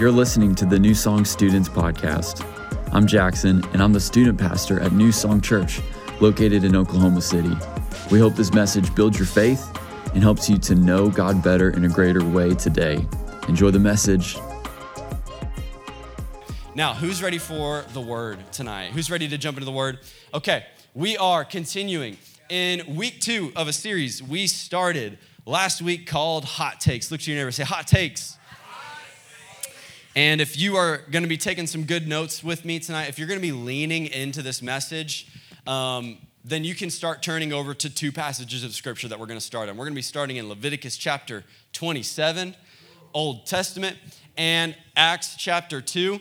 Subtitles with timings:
[0.00, 2.42] You're listening to the New Song Students Podcast.
[2.90, 5.82] I'm Jackson, and I'm the student pastor at New Song Church,
[6.20, 7.54] located in Oklahoma City.
[8.10, 9.62] We hope this message builds your faith
[10.14, 13.06] and helps you to know God better in a greater way today.
[13.46, 14.38] Enjoy the message.
[16.74, 18.92] Now, who's ready for the word tonight?
[18.92, 19.98] Who's ready to jump into the word?
[20.32, 22.16] Okay, we are continuing
[22.48, 27.10] in week two of a series we started last week called Hot Takes.
[27.10, 28.38] Look to your neighbor, say, Hot Takes.
[30.16, 33.16] And if you are going to be taking some good notes with me tonight, if
[33.16, 35.28] you're going to be leaning into this message,
[35.68, 39.38] um, then you can start turning over to two passages of scripture that we're going
[39.38, 39.76] to start on.
[39.76, 42.56] We're going to be starting in Leviticus chapter 27,
[43.14, 43.98] Old Testament,
[44.36, 46.18] and Acts chapter 2.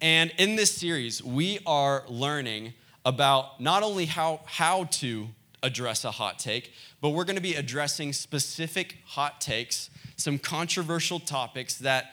[0.00, 2.74] And in this series, we are learning
[3.04, 5.26] about not only how, how to
[5.60, 11.18] address a hot take, but we're going to be addressing specific hot takes, some controversial
[11.18, 12.12] topics that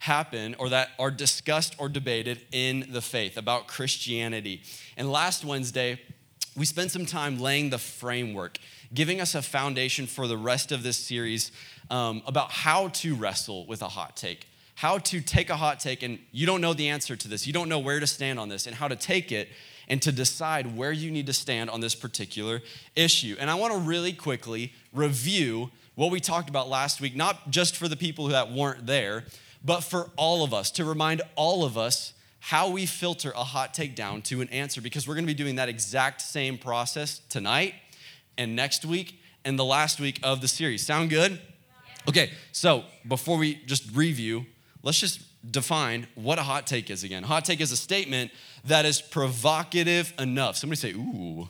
[0.00, 4.62] happen or that are discussed or debated in the faith about Christianity.
[4.96, 6.00] And last Wednesday,
[6.56, 8.58] we spent some time laying the framework,
[8.92, 11.52] giving us a foundation for the rest of this series
[11.90, 14.46] um, about how to wrestle with a hot take.
[14.74, 17.46] How to take a hot take, and you don't know the answer to this.
[17.46, 19.48] You don't know where to stand on this, and how to take it
[19.88, 22.62] and to decide where you need to stand on this particular
[22.96, 23.36] issue.
[23.38, 27.76] And I want to really quickly review what we talked about last week, not just
[27.76, 29.24] for the people that weren't there,
[29.64, 33.74] but for all of us, to remind all of us how we filter a hot
[33.74, 37.74] take down to an answer, because we're gonna be doing that exact same process tonight
[38.38, 40.84] and next week and the last week of the series.
[40.84, 41.40] Sound good?
[42.08, 44.46] Okay, so before we just review,
[44.82, 47.22] let's just define what a hot take is again.
[47.22, 48.30] Hot take is a statement
[48.64, 50.56] that is provocative enough.
[50.56, 51.48] Somebody say, ooh.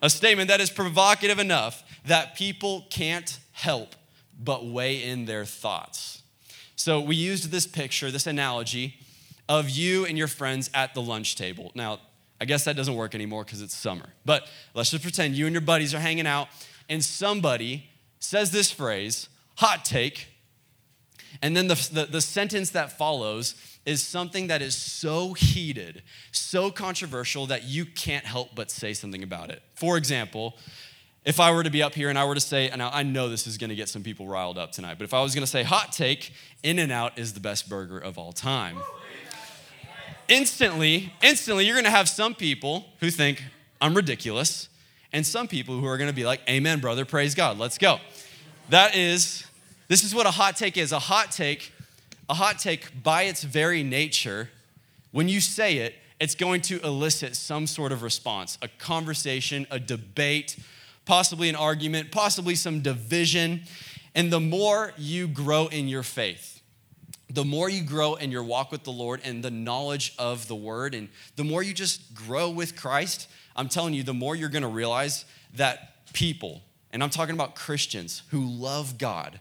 [0.00, 3.96] A statement that is provocative enough that people can't help
[4.40, 6.22] but weigh in their thoughts.
[6.78, 8.94] So we used this picture, this analogy
[9.48, 11.72] of you and your friends at the lunch table.
[11.74, 11.98] Now,
[12.40, 15.52] I guess that doesn't work anymore because it's summer, but let's just pretend you and
[15.52, 16.46] your buddies are hanging out
[16.88, 20.28] and somebody says this phrase, hot take,
[21.42, 26.70] and then the, the, the, sentence that follows is something that is so heated, so
[26.70, 29.62] controversial that you can't help but say something about it.
[29.74, 30.56] For example,
[31.24, 33.28] if I were to be up here and I were to say, and I know
[33.28, 35.62] this is gonna get some people riled up tonight, but if I was gonna say,
[35.62, 38.78] hot take, In N Out is the best burger of all time.
[40.28, 43.42] Instantly, instantly, you're gonna have some people who think
[43.80, 44.68] I'm ridiculous,
[45.12, 47.98] and some people who are gonna be like, Amen, brother, praise God, let's go.
[48.68, 49.44] That is,
[49.88, 50.92] this is what a hot take is.
[50.92, 51.72] A hot take,
[52.28, 54.50] a hot take by its very nature,
[55.12, 59.78] when you say it, it's going to elicit some sort of response, a conversation, a
[59.78, 60.58] debate,
[61.08, 63.62] possibly an argument, possibly some division.
[64.14, 66.60] And the more you grow in your faith,
[67.30, 70.54] the more you grow in your walk with the Lord and the knowledge of the
[70.54, 73.26] word, and the more you just grow with Christ,
[73.56, 75.24] I'm telling you, the more you're gonna realize
[75.54, 79.40] that people, and I'm talking about Christians who love God,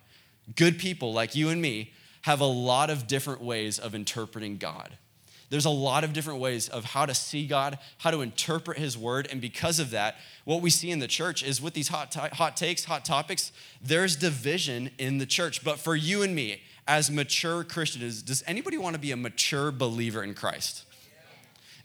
[0.55, 1.91] good people like you and me,
[2.21, 4.97] have a lot of different ways of interpreting God.
[5.49, 8.97] There's a lot of different ways of how to see God, how to interpret His
[8.97, 12.11] word, and because of that, what we see in the church is with these hot,
[12.11, 15.63] t- hot takes, hot topics, there's division in the church.
[15.63, 19.71] But for you and me, as mature Christians, does anybody want to be a mature
[19.71, 20.83] believer in Christ?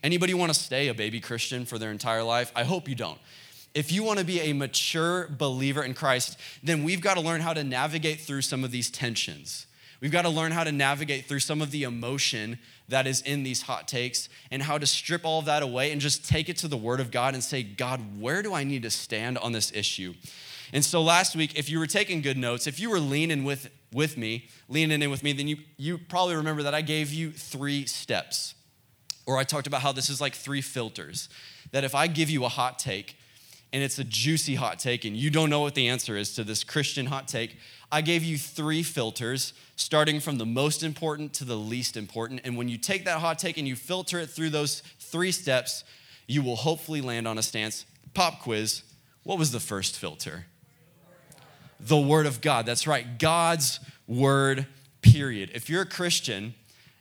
[0.03, 2.51] Anybody want to stay a baby Christian for their entire life?
[2.57, 3.19] I hope you don't.
[3.75, 7.41] If you want to be a mature believer in Christ, then we've got to learn
[7.41, 9.67] how to navigate through some of these tensions.
[10.01, 12.59] We've got to learn how to navigate through some of the emotion
[12.93, 16.01] that is in these hot takes and how to strip all of that away and
[16.01, 18.83] just take it to the Word of God and say, God, where do I need
[18.83, 20.15] to stand on this issue?
[20.75, 23.71] And so last week, if you were taking good notes, if you were leaning with,
[23.93, 27.31] with me, leaning in with me, then you, you probably remember that I gave you
[27.31, 28.55] three steps.
[29.27, 31.29] Or I talked about how this is like three filters.
[31.73, 33.17] That if I give you a hot take,
[33.73, 36.45] and it's a juicy hot take, and you don't know what the answer is to
[36.45, 37.57] this Christian hot take,
[37.93, 42.41] I gave you three filters, starting from the most important to the least important.
[42.43, 45.85] And when you take that hot take and you filter it through those three steps,
[46.27, 47.85] you will hopefully land on a stance.
[48.15, 48.83] Pop quiz
[49.25, 50.47] what was the first filter?
[51.79, 52.67] The Word of God.
[52.67, 54.67] That's right, God's Word,
[55.01, 55.51] period.
[55.55, 56.55] If you're a Christian,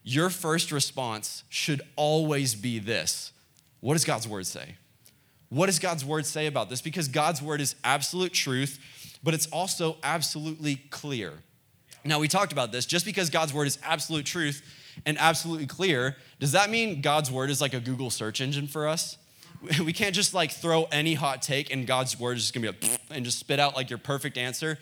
[0.04, 3.32] your first response should always be this
[3.80, 4.76] What does God's Word say?
[5.50, 6.82] What does God's Word say about this?
[6.82, 8.80] Because God's Word is absolute truth
[9.24, 11.34] but it's also absolutely clear.
[12.04, 12.86] Now, we talked about this.
[12.86, 14.64] Just because God's word is absolute truth
[15.06, 18.88] and absolutely clear, does that mean God's word is like a Google search engine for
[18.88, 19.18] us?
[19.86, 22.88] We can't just like throw any hot take and God's word is just gonna be
[22.88, 24.80] like, and just spit out like your perfect answer.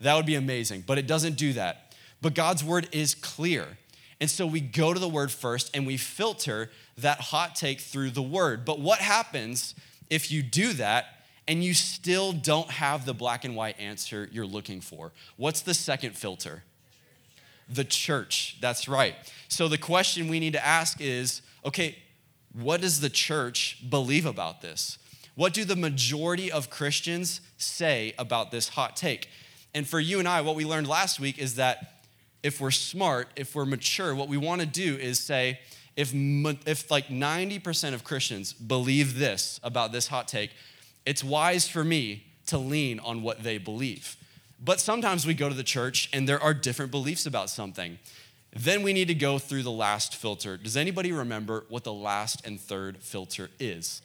[0.00, 1.94] That would be amazing, but it doesn't do that.
[2.22, 3.76] But God's word is clear.
[4.20, 8.10] And so we go to the word first and we filter that hot take through
[8.10, 8.64] the word.
[8.64, 9.74] But what happens
[10.08, 14.46] if you do that and you still don't have the black and white answer you're
[14.46, 15.12] looking for?
[15.36, 16.62] What's the second filter?
[17.68, 18.58] The church.
[18.60, 19.14] That's right.
[19.48, 21.96] So the question we need to ask is okay,
[22.52, 24.98] what does the church believe about this?
[25.34, 29.28] What do the majority of Christians say about this hot take?
[29.74, 32.02] And for you and I, what we learned last week is that
[32.42, 35.60] if we're smart, if we're mature, what we want to do is say,
[35.96, 40.50] if, if like 90% of Christians believe this about this hot take,
[41.04, 44.16] it's wise for me to lean on what they believe.
[44.64, 47.98] But sometimes we go to the church and there are different beliefs about something.
[48.54, 50.56] Then we need to go through the last filter.
[50.56, 54.02] Does anybody remember what the last and third filter is?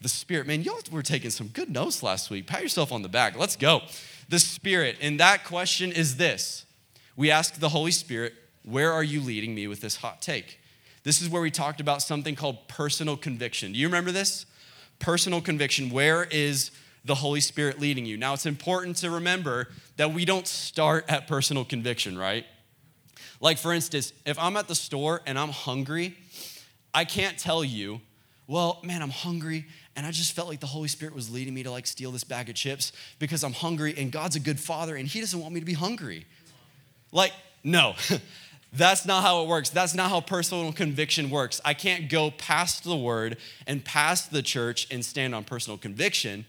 [0.00, 0.46] The Spirit.
[0.46, 2.46] Man, y'all were taking some good notes last week.
[2.46, 3.36] Pat yourself on the back.
[3.36, 3.82] Let's go.
[4.28, 4.96] The Spirit.
[5.00, 6.64] And that question is this
[7.16, 8.34] we ask the Holy Spirit,
[8.64, 10.58] where are you leading me with this hot take?
[11.02, 13.72] This is where we talked about something called personal conviction.
[13.72, 14.46] Do you remember this?
[14.98, 15.90] Personal conviction.
[15.90, 16.70] Where is
[17.04, 18.16] the Holy Spirit leading you?
[18.16, 22.44] Now, it's important to remember that we don't start at personal conviction, right?
[23.40, 26.16] Like, for instance, if I'm at the store and I'm hungry,
[26.94, 28.00] I can't tell you,
[28.46, 31.62] well, man, I'm hungry and I just felt like the Holy Spirit was leading me
[31.62, 34.96] to like steal this bag of chips because I'm hungry and God's a good father
[34.96, 36.26] and He doesn't want me to be hungry.
[37.12, 37.32] Like,
[37.62, 37.94] no,
[38.76, 39.70] that's not how it works.
[39.70, 41.60] That's not how personal conviction works.
[41.64, 43.36] I can't go past the word
[43.66, 46.44] and past the church and stand on personal conviction,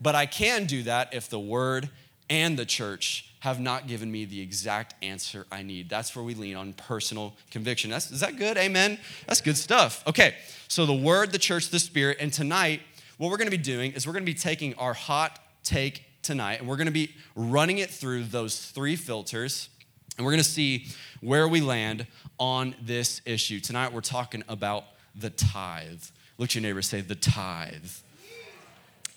[0.00, 1.90] but I can do that if the word
[2.30, 5.88] and the church have not given me the exact answer I need.
[5.88, 7.90] That's where we lean on personal conviction.
[7.90, 8.56] That's, is that good?
[8.56, 8.98] Amen?
[9.26, 10.02] That's good stuff.
[10.06, 10.34] Okay,
[10.68, 12.80] so the word, the church, the spirit, and tonight,
[13.18, 16.68] what we're gonna be doing is we're gonna be taking our hot take tonight and
[16.68, 19.68] we're gonna be running it through those three filters
[20.16, 20.86] and we're going to see
[21.20, 22.06] where we land
[22.38, 23.60] on this issue.
[23.60, 24.84] Tonight, we're talking about
[25.14, 26.02] the tithe.
[26.38, 27.90] Look at your neighbor, say, the tithe.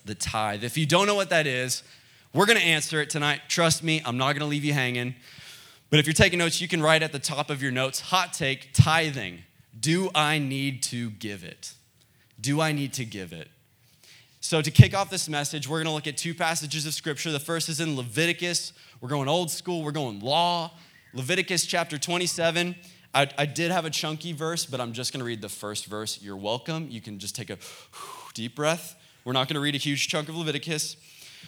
[0.04, 0.64] The tithe.
[0.64, 1.82] If you don't know what that is,
[2.32, 3.42] we're going to answer it tonight.
[3.48, 5.14] Trust me, I'm not going to leave you hanging.
[5.90, 8.32] But if you're taking notes, you can write at the top of your notes hot
[8.32, 9.40] take, tithing.
[9.78, 11.72] Do I need to give it?
[12.40, 13.48] Do I need to give it?
[14.42, 17.30] So, to kick off this message, we're going to look at two passages of scripture.
[17.30, 18.72] The first is in Leviticus.
[19.00, 20.70] We're going old school, we're going law.
[21.12, 22.76] Leviticus chapter 27.
[23.12, 25.86] I, I, did have a chunky verse, but I'm just going to read the first
[25.86, 26.22] verse.
[26.22, 26.86] You're welcome.
[26.88, 27.58] You can just take a
[28.34, 28.94] deep breath.
[29.24, 30.96] We're not going to read a huge chunk of Leviticus.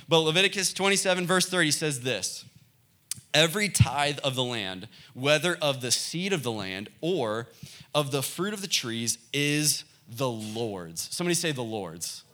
[0.09, 2.45] But Leviticus 27, verse 30 says this
[3.33, 7.49] Every tithe of the land, whether of the seed of the land or
[7.95, 11.09] of the fruit of the trees, is the Lord's.
[11.15, 12.25] Somebody say the Lord's.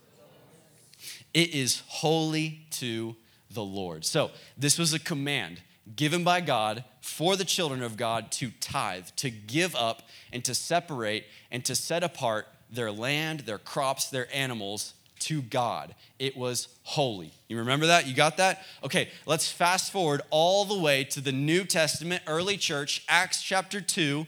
[1.35, 3.15] It is holy to
[3.51, 4.03] the Lord.
[4.03, 5.61] So, this was a command
[5.95, 10.53] given by God for the children of God to tithe, to give up and to
[10.53, 15.95] separate and to set apart their land, their crops, their animals to God.
[16.17, 17.33] It was holy.
[17.47, 18.07] You remember that?
[18.07, 18.63] You got that?
[18.83, 23.81] Okay, let's fast forward all the way to the New Testament, early church, Acts chapter
[23.81, 24.25] 2,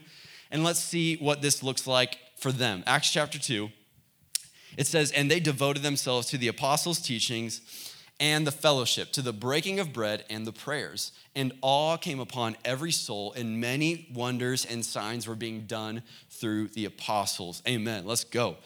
[0.50, 2.82] and let's see what this looks like for them.
[2.86, 3.70] Acts chapter 2.
[4.76, 7.60] It says, And they devoted themselves to the apostles' teachings
[8.20, 11.12] and the fellowship, to the breaking of bread and the prayers.
[11.34, 16.68] And awe came upon every soul, and many wonders and signs were being done through
[16.68, 17.62] the apostles.
[17.66, 18.06] Amen.
[18.06, 18.56] Let's go.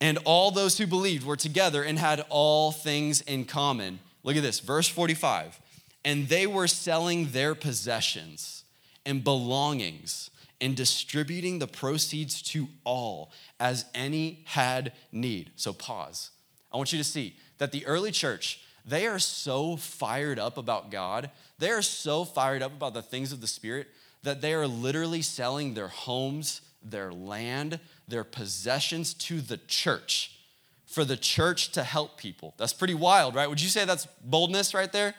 [0.00, 4.00] And all those who believed were together and had all things in common.
[4.22, 5.58] Look at this, verse 45.
[6.04, 8.64] And they were selling their possessions
[9.06, 10.30] and belongings
[10.60, 15.50] and distributing the proceeds to all as any had need.
[15.56, 16.30] So, pause.
[16.72, 20.92] I want you to see that the early church they are so fired up about
[20.92, 23.88] God, they are so fired up about the things of the Spirit
[24.22, 30.38] that they are literally selling their homes, their land, their possessions to the church
[30.86, 32.54] for the church to help people.
[32.58, 33.48] That's pretty wild, right?
[33.48, 35.14] Would you say that's boldness right there?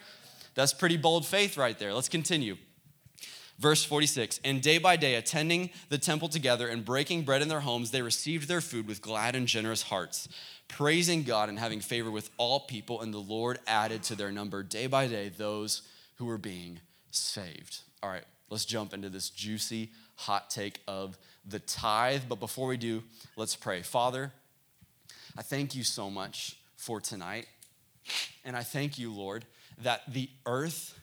[0.56, 1.94] That's pretty bold faith right there.
[1.94, 2.56] Let's continue.
[3.60, 7.62] Verse 46 And day by day, attending the temple together and breaking bread in their
[7.62, 10.28] homes, they received their food with glad and generous hearts
[10.68, 14.64] praising God and having favor with all people, and the Lord added to their number
[14.64, 15.82] day by day those
[16.16, 16.80] who were being
[17.12, 17.82] saved.
[18.04, 22.24] All right, let's jump into this juicy hot take of the tithe.
[22.28, 23.04] But before we do,
[23.36, 23.82] let's pray.
[23.82, 24.32] Father,
[25.38, 27.48] I thank you so much for tonight.
[28.46, 29.46] And I thank you, Lord,
[29.84, 30.98] that the earth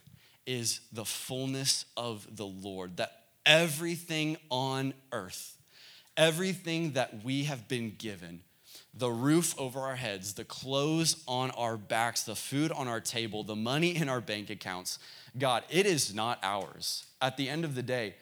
[0.45, 5.57] is the fullness of the Lord, that everything on earth,
[6.17, 8.41] everything that we have been given,
[8.93, 13.43] the roof over our heads, the clothes on our backs, the food on our table,
[13.43, 14.99] the money in our bank accounts.
[15.37, 17.05] God, it is not ours.
[17.21, 18.15] At the end of the day,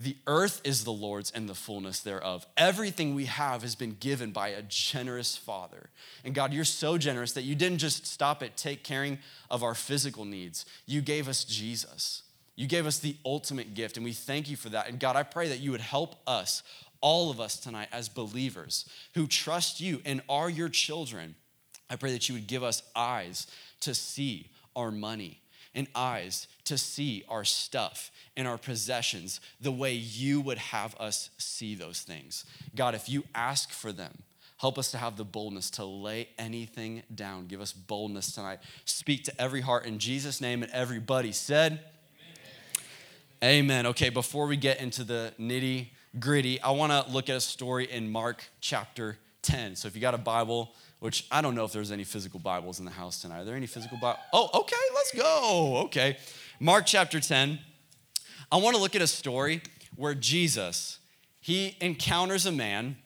[0.00, 2.46] The earth is the Lord's and the fullness thereof.
[2.56, 5.90] Everything we have has been given by a generous Father.
[6.24, 9.18] And God, you're so generous that you didn't just stop at take caring
[9.50, 10.64] of our physical needs.
[10.86, 12.22] You gave us Jesus.
[12.56, 14.88] You gave us the ultimate gift, and we thank you for that.
[14.88, 16.62] And God, I pray that you would help us,
[17.02, 21.34] all of us tonight, as believers who trust you and are your children.
[21.90, 23.46] I pray that you would give us eyes
[23.80, 25.39] to see our money
[25.74, 31.30] and eyes to see our stuff and our possessions the way you would have us
[31.38, 32.44] see those things.
[32.74, 34.22] God, if you ask for them,
[34.58, 37.46] help us to have the boldness to lay anything down.
[37.46, 38.58] Give us boldness tonight.
[38.84, 41.80] Speak to every heart in Jesus' name, and everybody said,
[43.42, 43.60] Amen.
[43.60, 43.86] Amen.
[43.86, 47.90] Okay, before we get into the nitty gritty, I want to look at a story
[47.90, 49.76] in Mark chapter 10.
[49.76, 52.78] So if you got a Bible, which I don't know if there's any physical Bibles
[52.78, 53.40] in the house tonight.
[53.40, 54.22] Are there any physical Bibles?
[54.32, 55.82] Oh, okay, let's go.
[55.86, 56.16] Okay.
[56.60, 57.58] Mark chapter 10.
[58.52, 59.62] I want to look at a story
[59.96, 60.98] where Jesus,
[61.40, 62.96] he encounters a man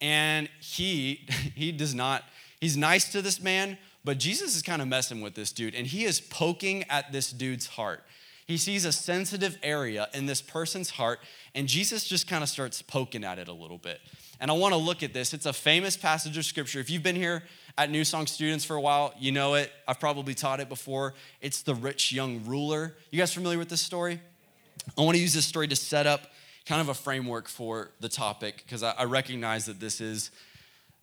[0.00, 2.24] and he he does not
[2.60, 5.86] he's nice to this man, but Jesus is kind of messing with this dude and
[5.86, 8.04] he is poking at this dude's heart.
[8.46, 11.20] He sees a sensitive area in this person's heart
[11.54, 14.00] and Jesus just kind of starts poking at it a little bit.
[14.40, 15.34] And I want to look at this.
[15.34, 16.80] It's a famous passage of scripture.
[16.80, 17.42] If you've been here
[17.76, 19.70] at New Song Students for a while, you know it.
[19.86, 21.14] I've probably taught it before.
[21.42, 22.96] It's the rich young ruler.
[23.10, 24.18] You guys familiar with this story?
[24.96, 26.22] I want to use this story to set up
[26.64, 30.30] kind of a framework for the topic because I, recognize that this is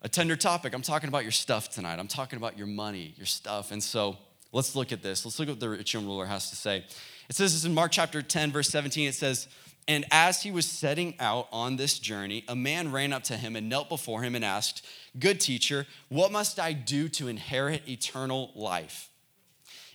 [0.02, 0.74] a tender topic.
[0.74, 1.98] I'm talking about your stuff tonight.
[1.98, 3.70] I'm talking about your money, your stuff.
[3.70, 4.16] And so
[4.52, 5.24] let's look at this.
[5.24, 6.84] Let's look at what the rich young ruler has to say.
[7.28, 9.08] It says this in Mark chapter 10, verse 17.
[9.08, 9.48] It says,
[9.88, 13.56] and as he was setting out on this journey, a man ran up to him
[13.56, 14.84] and knelt before him and asked,
[15.18, 19.08] Good teacher, what must I do to inherit eternal life?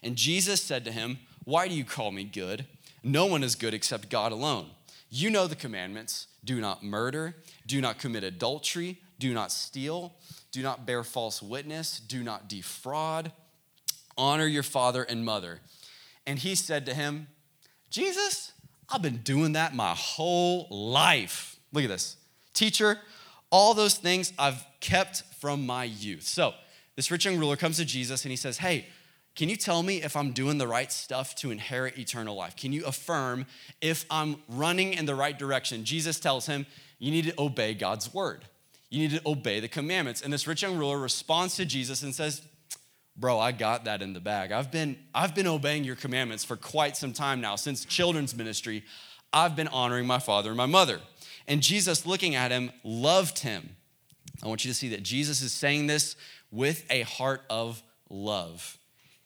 [0.02, 2.66] And Jesus said to him, Why do you call me good?
[3.04, 4.72] No one is good except God alone.
[5.12, 7.36] You know the commandments do not murder,
[7.68, 10.16] do not commit adultery, do not steal,
[10.52, 13.32] do not bear false witness, do not defraud,
[14.18, 15.60] honor your father and mother.
[16.26, 17.28] And he said to him,
[17.92, 18.54] Jesus,
[18.90, 21.58] I've been doing that my whole life.
[21.72, 22.18] Look at this.
[22.54, 23.00] Teacher,
[23.50, 26.24] all those things I've kept from my youth.
[26.24, 26.54] So,
[26.96, 28.86] this rich young ruler comes to Jesus and he says, Hey,
[29.36, 32.56] can you tell me if I'm doing the right stuff to inherit eternal life?
[32.56, 33.48] Can you affirm
[33.82, 35.86] if I'm running in the right direction?
[35.86, 36.68] Jesus tells him,
[37.00, 38.46] You need to obey God's word.
[38.92, 40.22] You need to obey the commandments.
[40.22, 42.44] And this rich young ruler responds to Jesus and says,
[43.16, 44.52] Bro, I got that in the bag.
[44.52, 47.56] I've been, I've been obeying your commandments for quite some time now.
[47.56, 48.84] Since children's ministry,
[49.32, 51.00] I've been honoring my father and my mother.
[51.48, 53.76] And Jesus, looking at him, loved him.
[54.44, 56.16] I want you to see that Jesus is saying this
[56.52, 58.78] with a heart of love.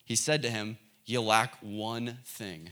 [0.04, 2.70] He said to him, You lack one thing.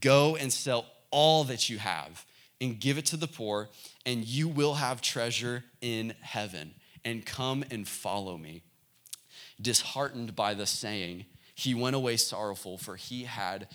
[0.00, 2.24] Go and sell all that you have
[2.60, 3.70] and give it to the poor,
[4.04, 6.74] and you will have treasure in heaven.
[7.02, 8.62] And come and follow me
[9.60, 13.68] disheartened by the saying, he went away sorrowful, for he had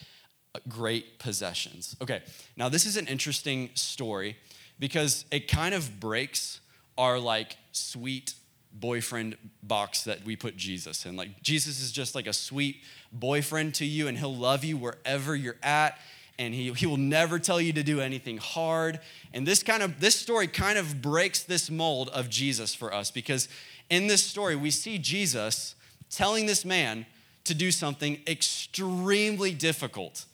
[0.67, 1.95] great possessions.
[2.01, 2.21] Okay,
[2.57, 4.37] now this is an interesting story
[4.79, 6.61] because it kind of breaks
[6.97, 8.33] our like sweet
[8.73, 11.15] boyfriend box that we put Jesus in.
[11.15, 12.77] Like, Jesus is just like a sweet
[13.11, 15.97] boyfriend to you, and he'll love you wherever you're at.
[16.37, 18.99] And he, he will never tell you to do anything hard.
[19.33, 23.09] And this kind of this story kind of breaks this mold of Jesus for us
[23.09, 23.47] because
[23.89, 25.74] in this story, we see Jesus
[26.09, 27.05] telling this man
[27.45, 30.25] to do something extremely difficult.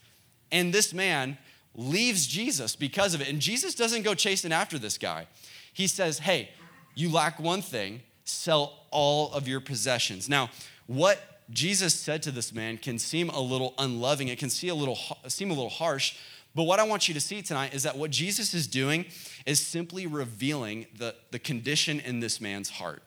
[0.52, 1.38] And this man
[1.76, 3.30] leaves Jesus because of it.
[3.30, 5.28] And Jesus doesn't go chasing after this guy.
[5.74, 6.50] He says, Hey,
[6.96, 10.28] you lack one thing, sell all of your possessions.
[10.28, 10.50] Now,
[10.88, 14.76] what Jesus said to this man can seem a little unloving, it can seem a
[14.76, 14.98] little,
[15.28, 16.16] seem a little harsh.
[16.54, 19.06] But what I want you to see tonight is that what Jesus is doing
[19.46, 23.02] is simply revealing the, the condition in this man's heart.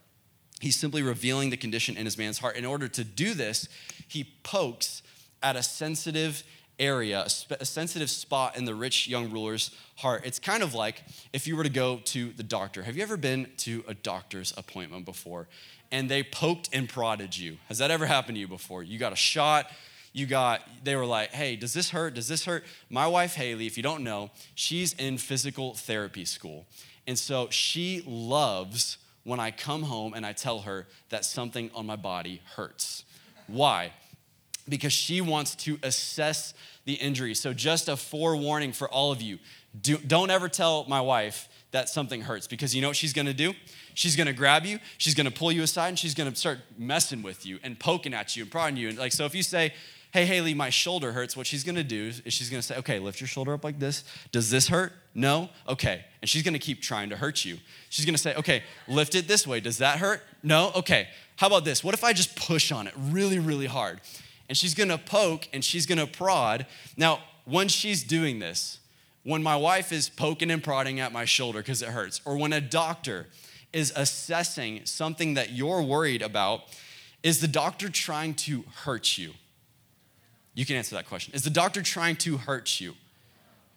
[0.61, 2.57] He's simply revealing the condition in his man's heart.
[2.57, 3.69] In order to do this,
[4.09, 5.03] he pokes
[5.43, 6.43] at a sensitive
[6.79, 10.23] area, a, sensitive spot in the rich young ruler's heart.
[10.25, 12.83] It's kind of like if you were to go to the doctor.
[12.83, 15.49] Have you ever been to a doctor's appointment before
[15.93, 17.59] and they poked and prodded you?
[17.69, 18.83] Has that ever happened to you before?
[18.83, 19.71] You got a shot,
[20.13, 22.15] you got, they were like, hey, does this hurt?
[22.15, 22.65] Does this hurt?
[22.91, 26.67] My wife, Haley, if you don't know, she's in physical therapy school.
[27.07, 31.87] And so she loves when I come home and I tell her that something on
[31.87, 33.05] my body hurts.
[33.47, 33.93] Why?
[34.69, 36.55] Because she wants to assess
[36.85, 37.35] the injury.
[37.35, 39.39] So, just a forewarning for all of you
[39.81, 43.35] do, not ever tell my wife that something hurts because you know what she's gonna
[43.35, 43.53] do?
[43.95, 47.45] She's gonna grab you, she's gonna pull you aside, and she's gonna start messing with
[47.45, 48.89] you and poking at you and prodding you.
[48.89, 49.75] And like, so if you say,
[50.15, 53.21] hey, Haley, my shoulder hurts, what she's gonna do is she's gonna say, okay, lift
[53.21, 54.05] your shoulder up like this.
[54.31, 54.93] Does this hurt?
[55.13, 55.49] No?
[55.69, 56.05] Okay.
[56.23, 57.59] And she's gonna keep trying to hurt you.
[57.91, 59.59] She's gonna say, okay, lift it this way.
[59.59, 60.23] Does that hurt?
[60.41, 60.71] No?
[60.77, 61.09] Okay.
[61.35, 61.83] How about this?
[61.83, 64.01] What if I just push on it really, really hard?
[64.49, 66.67] And she's gonna poke and she's gonna prod.
[66.97, 68.79] Now, when she's doing this,
[69.25, 72.53] when my wife is poking and prodding at my shoulder because it hurts, or when
[72.53, 73.27] a doctor
[73.73, 76.61] is assessing something that you're worried about,
[77.25, 79.33] is the doctor trying to hurt you?
[80.55, 81.35] You can answer that question.
[81.35, 82.95] Is the doctor trying to hurt you?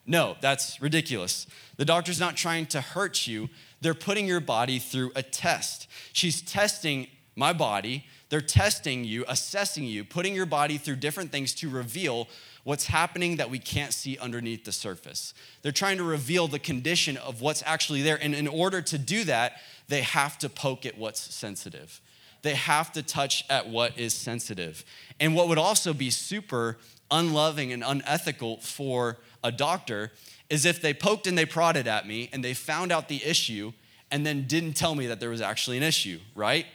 [0.06, 1.48] No, that's ridiculous.
[1.76, 3.50] The doctor's not trying to hurt you.
[3.82, 5.88] They're putting your body through a test.
[6.14, 8.06] She's testing my body.
[8.30, 12.28] They're testing you, assessing you, putting your body through different things to reveal
[12.64, 15.34] what's happening that we can't see underneath the surface.
[15.62, 18.20] They're trying to reveal the condition of what's actually there.
[18.22, 22.02] And in order to do that, they have to poke at what's sensitive
[22.42, 24.86] they have to touch at what is sensitive.
[25.20, 26.78] And what would also be super
[27.10, 30.12] unloving and unethical for a doctor
[30.50, 33.74] is if they poked and they prodded at me and they found out the issue
[34.12, 36.66] and then didn't tell me that there was actually an issue, right?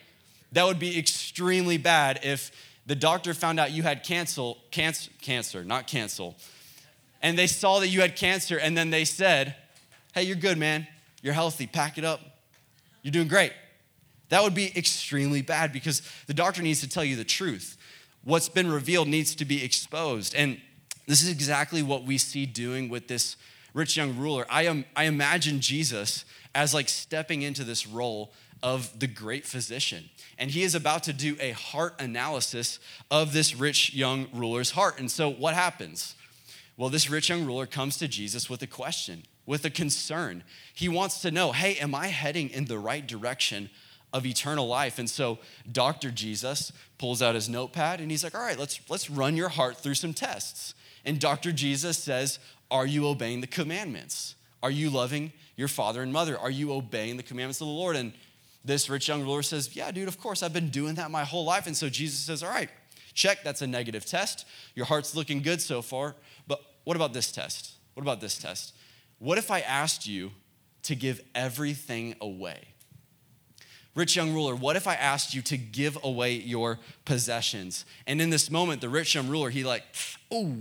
[0.53, 2.51] That would be extremely bad if
[2.87, 6.37] the doctor found out you had cancel, cancer, cancer, not cancel,
[7.23, 9.55] and they saw that you had cancer and then they said,
[10.15, 10.87] hey, you're good, man.
[11.23, 11.67] You're healthy.
[11.67, 12.21] Pack it up.
[13.03, 13.53] You're doing great.
[14.33, 17.77] That would be extremely bad because the doctor needs to tell you the truth.
[18.25, 20.35] What's been revealed needs to be exposed.
[20.35, 20.59] And
[21.07, 23.37] this is exactly what we see doing with this
[23.75, 24.47] rich young ruler.
[24.49, 26.25] I, am, I imagine Jesus
[26.55, 30.09] as like stepping into this role of the great physician.
[30.39, 32.79] And he is about to do a heart analysis
[33.11, 34.99] of this rich young ruler's heart.
[34.99, 36.15] And so what happens?
[36.79, 40.43] Well, this rich young ruler comes to Jesus with a question, with a concern.
[40.73, 43.69] He wants to know hey, am I heading in the right direction
[44.13, 44.99] of eternal life.
[44.99, 45.39] And so
[45.71, 46.11] Dr.
[46.11, 49.79] Jesus pulls out his notepad and he's like, all right, let's, let's run your heart
[49.79, 50.75] through some tests.
[51.05, 51.53] And Dr.
[51.53, 52.39] Jesus says,
[52.71, 54.35] Are you obeying the commandments?
[54.63, 56.39] Are you loving your father and mother?
[56.39, 57.97] Are you obeying the commandments of the Lord?
[57.97, 58.13] And
[58.65, 61.45] this rich young ruler says, Yeah, dude, of course, I've been doing that my whole
[61.45, 61.67] life.
[61.67, 62.71] And so Jesus says, All right,
[63.15, 64.47] check, that's a negative test.
[64.75, 66.15] Your heart's looking good so far.
[66.47, 67.73] But what about this test?
[67.95, 68.75] What about this test?
[69.19, 70.33] What if I asked you
[70.85, 72.72] to give everything away?
[73.95, 77.85] Rich young ruler, what if I asked you to give away your possessions?
[78.07, 79.85] And in this moment, the rich young ruler, he like,
[80.31, 80.55] oh,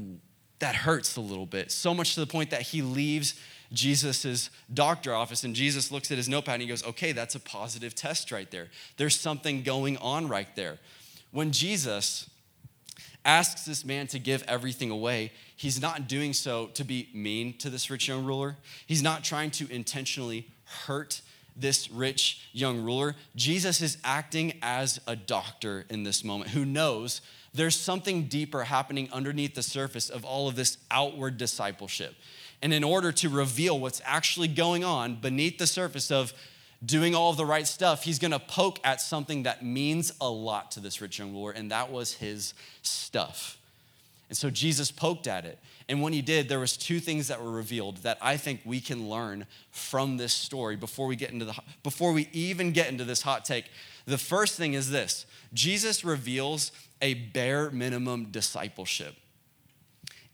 [0.59, 1.71] that hurts a little bit.
[1.71, 3.39] So much to the point that he leaves
[3.71, 7.39] Jesus's doctor office and Jesus looks at his notepad and he goes, okay, that's a
[7.39, 8.67] positive test right there.
[8.97, 10.77] There's something going on right there.
[11.31, 12.29] When Jesus
[13.23, 17.69] asks this man to give everything away, he's not doing so to be mean to
[17.69, 18.57] this rich young ruler.
[18.85, 20.47] He's not trying to intentionally
[20.85, 21.21] hurt
[21.61, 27.21] this rich young ruler, Jesus is acting as a doctor in this moment who knows
[27.53, 32.15] there's something deeper happening underneath the surface of all of this outward discipleship.
[32.61, 36.33] And in order to reveal what's actually going on beneath the surface of
[36.83, 40.71] doing all of the right stuff, he's gonna poke at something that means a lot
[40.71, 43.57] to this rich young ruler, and that was his stuff.
[44.29, 45.59] And so Jesus poked at it.
[45.91, 48.79] And when he did, there was two things that were revealed that I think we
[48.79, 53.03] can learn from this story before we get into the before we even get into
[53.03, 53.65] this hot take.
[54.05, 55.25] The first thing is this.
[55.53, 59.15] Jesus reveals a bare minimum discipleship.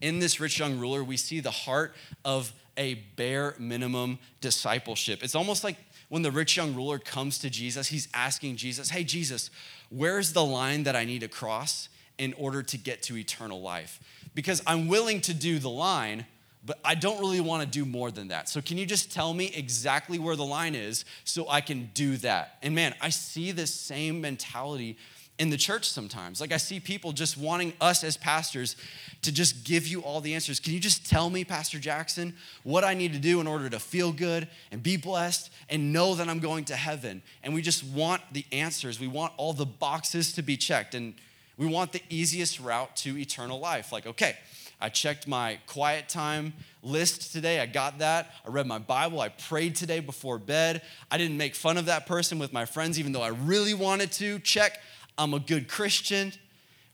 [0.00, 1.92] In this rich young ruler, we see the heart
[2.24, 5.24] of a bare minimum discipleship.
[5.24, 5.76] It's almost like
[6.08, 9.50] when the rich young ruler comes to Jesus, he's asking Jesus, Hey, Jesus,
[9.90, 14.00] where's the line that I need to cross in order to get to eternal life?
[14.38, 16.24] because I'm willing to do the line,
[16.64, 18.48] but I don't really want to do more than that.
[18.48, 22.16] So, can you just tell me exactly where the line is so I can do
[22.18, 22.56] that?
[22.62, 24.96] And man, I see this same mentality
[25.40, 26.40] in the church sometimes.
[26.40, 28.76] Like, I see people just wanting us as pastors
[29.22, 30.60] to just give you all the answers.
[30.60, 33.80] Can you just tell me, Pastor Jackson, what I need to do in order to
[33.80, 37.22] feel good and be blessed and know that I'm going to heaven?
[37.42, 39.00] And we just want the answers.
[39.00, 40.94] We want all the boxes to be checked.
[40.94, 41.14] And
[41.58, 43.92] we want the easiest route to eternal life.
[43.92, 44.36] Like, okay,
[44.80, 47.58] I checked my quiet time list today.
[47.58, 48.30] I got that.
[48.46, 49.20] I read my Bible.
[49.20, 50.82] I prayed today before bed.
[51.10, 54.12] I didn't make fun of that person with my friends, even though I really wanted
[54.12, 54.38] to.
[54.38, 54.78] Check,
[55.18, 56.32] I'm a good Christian.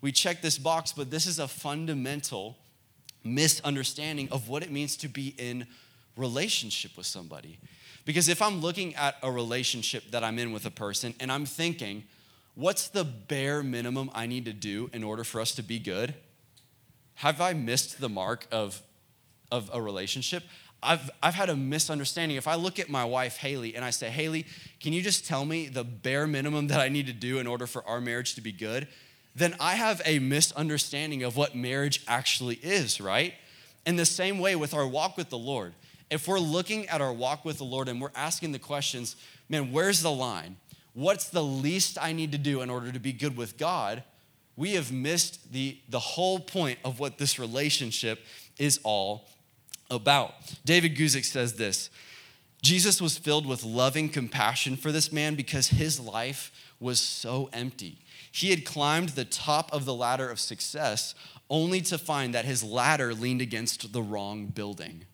[0.01, 2.57] We check this box, but this is a fundamental
[3.23, 5.67] misunderstanding of what it means to be in
[6.17, 7.59] relationship with somebody.
[8.07, 11.47] Because if I'm looking at a relationship that I'm in with a person and I'm
[11.47, 12.05] thinking,
[12.55, 16.15] what's the bare minimum I need to do in order for us to be good?
[17.17, 18.83] Have I missed the mark of,
[19.53, 20.43] of a relationship?
[20.83, 22.37] I've, I've had a misunderstanding.
[22.37, 24.47] If I look at my wife, Haley, and I say, Haley,
[24.81, 27.67] can you just tell me the bare minimum that I need to do in order
[27.67, 28.89] for our marriage to be good?
[29.35, 33.35] then I have a misunderstanding of what marriage actually is, right?
[33.85, 35.75] In the same way with our walk with the Lord.
[36.11, 39.17] If we're looking at our walk with the Lord and we're asking the questions,
[39.49, 40.57] man, where's the line?
[40.95, 44.05] What's the least I need to do in order to be good with God?
[44.57, 48.25] We have missed the, the whole point of what this relationship
[48.59, 49.29] is all
[49.91, 50.35] about.
[50.65, 51.91] David Guzik says this
[52.63, 57.99] Jesus was filled with loving compassion for this man because his life was so empty.
[58.31, 61.15] He had climbed the top of the ladder of success
[61.51, 65.05] only to find that his ladder leaned against the wrong building.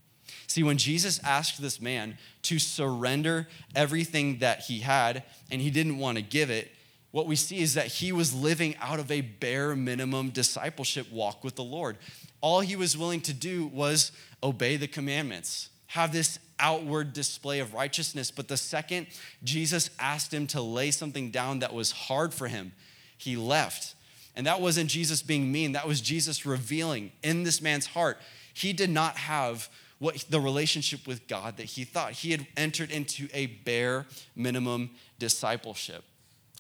[0.51, 5.99] See, when Jesus asked this man to surrender everything that he had and he didn't
[5.99, 6.73] want to give it,
[7.13, 11.45] what we see is that he was living out of a bare minimum discipleship walk
[11.45, 11.99] with the Lord.
[12.41, 14.11] All he was willing to do was
[14.43, 18.33] obey the commandments, have this outward display of righteousness.
[18.33, 19.07] But the second
[19.45, 22.73] Jesus asked him to lay something down that was hard for him,
[23.17, 23.95] he left.
[24.35, 28.19] And that wasn't Jesus being mean, that was Jesus revealing in this man's heart.
[28.53, 29.69] He did not have
[30.01, 32.13] what the relationship with God that he thought.
[32.13, 36.03] He had entered into a bare minimum discipleship.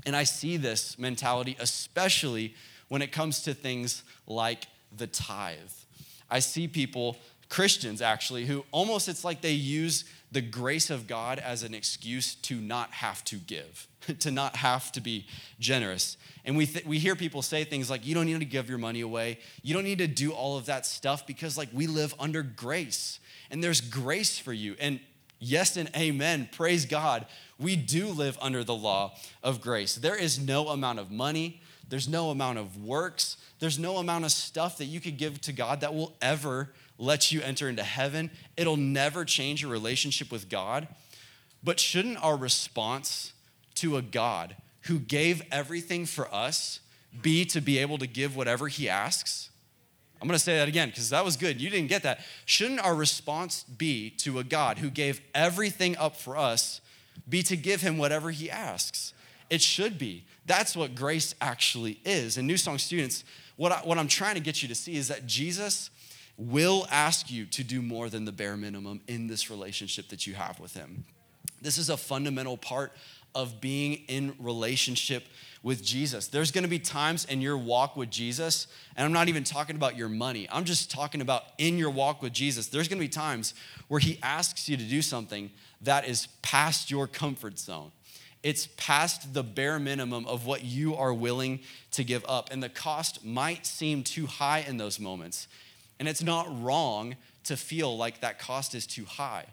[0.06, 2.54] And I see this mentality, especially
[2.88, 5.56] when it comes to things like the tithe.
[6.30, 7.16] I see people,
[7.48, 12.34] Christians actually, who almost it's like they use the grace of God as an excuse
[12.36, 13.88] to not have to give,
[14.20, 15.26] to not have to be
[15.58, 16.18] generous.
[16.44, 18.78] And we, th- we hear people say things like, you don't need to give your
[18.78, 19.38] money away.
[19.62, 23.19] You don't need to do all of that stuff because, like, we live under grace
[23.50, 24.76] and there's grace for you.
[24.80, 25.00] And
[25.38, 27.26] yes and amen, praise God.
[27.58, 29.94] We do live under the law of grace.
[29.96, 34.32] There is no amount of money, there's no amount of works, there's no amount of
[34.32, 38.30] stuff that you could give to God that will ever let you enter into heaven.
[38.56, 40.86] It'll never change your relationship with God.
[41.62, 43.32] But shouldn't our response
[43.76, 46.80] to a God who gave everything for us
[47.20, 49.50] be to be able to give whatever he asks?
[50.20, 51.60] I'm gonna say that again because that was good.
[51.60, 52.20] You didn't get that.
[52.44, 56.80] Shouldn't our response be to a God who gave everything up for us
[57.28, 59.14] be to give him whatever he asks?
[59.48, 60.24] It should be.
[60.46, 62.36] That's what grace actually is.
[62.36, 63.24] And New Song students,
[63.56, 65.90] what, I, what I'm trying to get you to see is that Jesus
[66.36, 70.34] will ask you to do more than the bare minimum in this relationship that you
[70.34, 71.04] have with him.
[71.60, 72.92] This is a fundamental part
[73.34, 75.24] of being in relationship
[75.62, 76.28] with Jesus.
[76.28, 78.66] There's gonna be times in your walk with Jesus,
[78.96, 82.22] and I'm not even talking about your money, I'm just talking about in your walk
[82.22, 82.68] with Jesus.
[82.68, 83.54] There's gonna be times
[83.88, 85.50] where He asks you to do something
[85.82, 87.92] that is past your comfort zone.
[88.42, 91.60] It's past the bare minimum of what you are willing
[91.92, 92.48] to give up.
[92.50, 95.46] And the cost might seem too high in those moments.
[95.98, 99.44] And it's not wrong to feel like that cost is too high.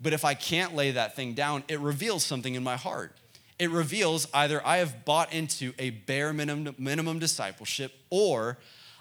[0.00, 3.12] But if I can't lay that thing down, it reveals something in my heart.
[3.58, 8.58] It reveals either I have bought into a bare minimum, minimum discipleship or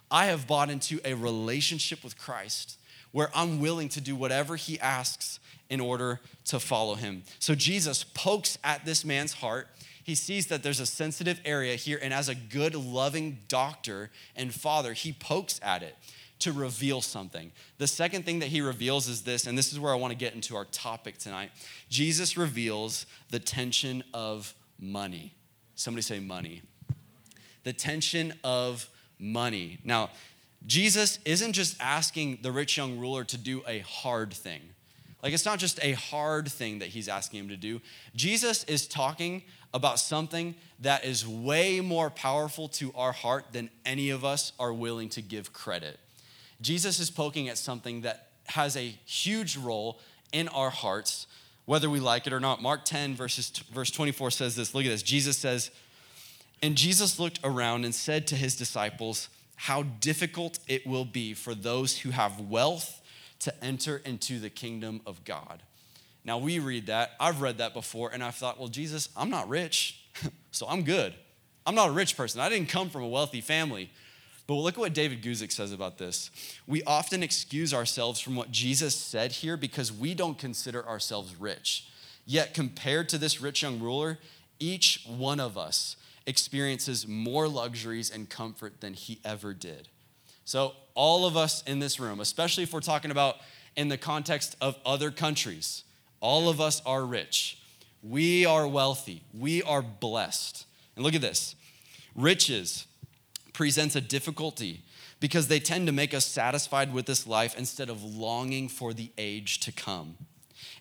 [0.09, 2.77] I have bought into a relationship with Christ
[3.11, 7.23] where I'm willing to do whatever he asks in order to follow him.
[7.39, 9.67] So Jesus pokes at this man's heart.
[10.03, 14.53] He sees that there's a sensitive area here, and as a good, loving doctor and
[14.53, 15.95] father, he pokes at it
[16.39, 17.51] to reveal something.
[17.77, 20.17] The second thing that he reveals is this, and this is where I want to
[20.17, 21.51] get into our topic tonight.
[21.89, 25.33] Jesus reveals the tension of money.
[25.75, 26.61] Somebody say money.
[27.63, 29.79] The tension of money.
[29.83, 30.09] Now,
[30.65, 34.61] Jesus isn't just asking the rich young ruler to do a hard thing.
[35.23, 37.81] Like, it's not just a hard thing that he's asking him to do.
[38.15, 39.43] Jesus is talking
[39.73, 44.71] about something that is way more powerful to our heart than any of us are
[44.71, 45.99] willing to give credit.
[46.61, 49.99] Jesus is poking at something that has a huge role
[50.31, 51.27] in our hearts,
[51.65, 52.61] whether we like it or not.
[52.61, 54.73] Mark 10, verses, verse 24 says this.
[54.73, 55.03] Look at this.
[55.03, 55.71] Jesus says,
[56.61, 61.55] And Jesus looked around and said to his disciples, How difficult it will be for
[61.55, 63.01] those who have wealth
[63.39, 65.61] to enter into the kingdom of God.
[66.23, 67.11] Now, we read that.
[67.19, 70.03] I've read that before, and I thought, well, Jesus, I'm not rich,
[70.51, 71.13] so I'm good.
[71.67, 72.41] I'm not a rich person.
[72.41, 73.91] I didn't come from a wealthy family.
[74.47, 76.29] But look at what David Guzik says about this.
[76.67, 81.87] We often excuse ourselves from what Jesus said here because we don't consider ourselves rich.
[82.25, 84.19] Yet, compared to this rich young ruler,
[84.59, 89.87] each one of us experiences more luxuries and comfort than he ever did.
[90.43, 93.37] So, all of us in this room, especially if we're talking about
[93.75, 95.83] in the context of other countries,
[96.19, 97.59] all of us are rich.
[98.01, 99.23] We are wealthy.
[99.33, 100.65] We are blessed.
[100.95, 101.55] And look at this
[102.15, 102.87] riches
[103.55, 104.83] presents a difficulty
[105.21, 109.11] because they tend to make us satisfied with this life instead of longing for the
[109.17, 110.17] age to come.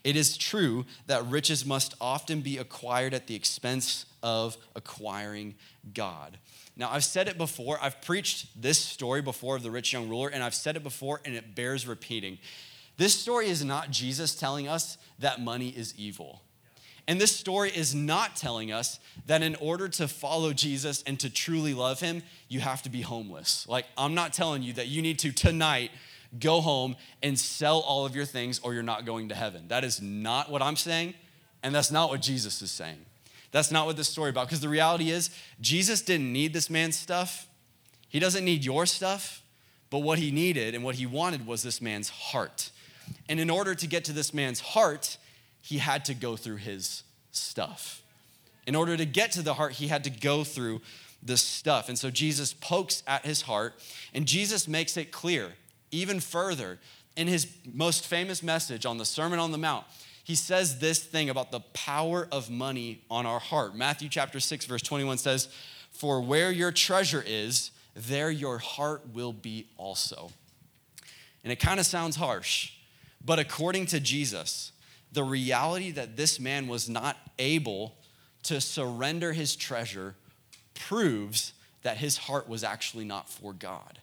[0.03, 5.55] It is true that riches must often be acquired at the expense of acquiring
[5.95, 6.37] God.
[6.77, 10.29] Now, I've said it before, I've preached this story before of the rich young ruler,
[10.29, 12.39] and I've said it before, and it bears repeating.
[12.97, 16.43] This story is not Jesus telling us that money is evil.
[17.07, 21.29] And this story is not telling us that in order to follow Jesus and to
[21.29, 23.69] truly love him, you have to be homeless.
[23.69, 25.91] Like, I'm not telling you that you need to tonight
[26.39, 29.69] go home and sell all of your things or you're not going to heaven.
[29.69, 31.15] That is not what I'm saying,
[31.63, 33.05] and that's not what Jesus is saying.
[33.53, 36.97] That's not what this story about because the reality is Jesus didn't need this man's
[36.97, 37.47] stuff.
[38.09, 39.43] He doesn't need your stuff,
[39.91, 42.71] but what he needed and what he wanted was this man's heart.
[43.29, 45.19] And in order to get to this man's heart,
[45.65, 48.03] he had to go through his stuff.
[48.67, 50.83] In order to get to the heart, he had to go through
[51.23, 51.89] the stuff.
[51.89, 53.73] And so Jesus pokes at his heart,
[54.13, 55.55] and Jesus makes it clear
[55.91, 56.79] even further
[57.17, 59.87] in his most famous message on the Sermon on the Mount.
[60.23, 63.75] He says this thing about the power of money on our heart.
[63.75, 65.49] Matthew chapter 6, verse 21 says,
[65.93, 70.31] For where your treasure is, there your heart will be also.
[71.43, 72.73] And it kind of sounds harsh,
[73.25, 74.73] but according to Jesus,
[75.15, 77.95] the reality that this man was not able
[78.43, 80.17] to surrender his treasure
[80.75, 84.01] proves that his heart was actually not for God.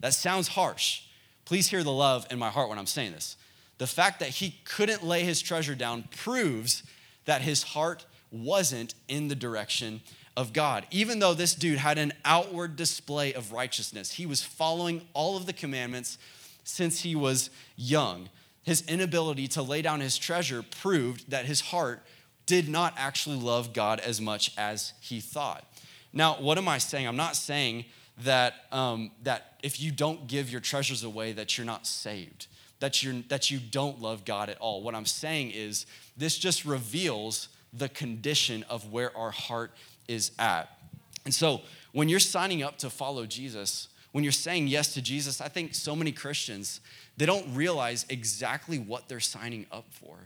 [0.00, 1.02] That sounds harsh.
[1.44, 3.36] Please hear the love in my heart when I'm saying this.
[3.78, 6.84] The fact that he couldn't lay his treasure down proves
[7.24, 10.00] that his heart wasn't in the direction
[10.36, 10.86] of God.
[10.92, 15.46] Even though this dude had an outward display of righteousness, he was following all of
[15.46, 16.16] the commandments
[16.62, 18.28] since he was young
[18.68, 22.02] his inability to lay down his treasure proved that his heart
[22.44, 25.64] did not actually love God as much as he thought.
[26.12, 27.08] Now, what am I saying?
[27.08, 27.86] I'm not saying
[28.24, 32.46] that, um, that if you don't give your treasures away, that you're not saved,
[32.80, 34.82] that, you're, that you don't love God at all.
[34.82, 39.72] What I'm saying is this just reveals the condition of where our heart
[40.08, 40.68] is at.
[41.24, 45.40] And so when you're signing up to follow Jesus, when you're saying yes to Jesus,
[45.40, 46.80] I think so many Christians,
[47.16, 50.16] they don't realize exactly what they're signing up for.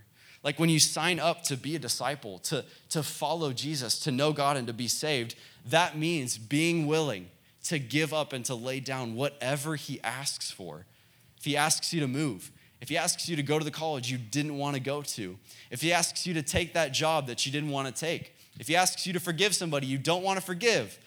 [0.43, 4.33] Like when you sign up to be a disciple, to, to follow Jesus, to know
[4.33, 5.35] God and to be saved,
[5.67, 7.29] that means being willing
[7.65, 10.87] to give up and to lay down whatever He asks for.
[11.37, 12.51] If He asks you to move,
[12.81, 15.37] if He asks you to go to the college you didn't want to go to,
[15.71, 18.69] if He asks you to take that job that you didn't want to take, if
[18.69, 20.99] He asks you to forgive somebody you don't want to forgive,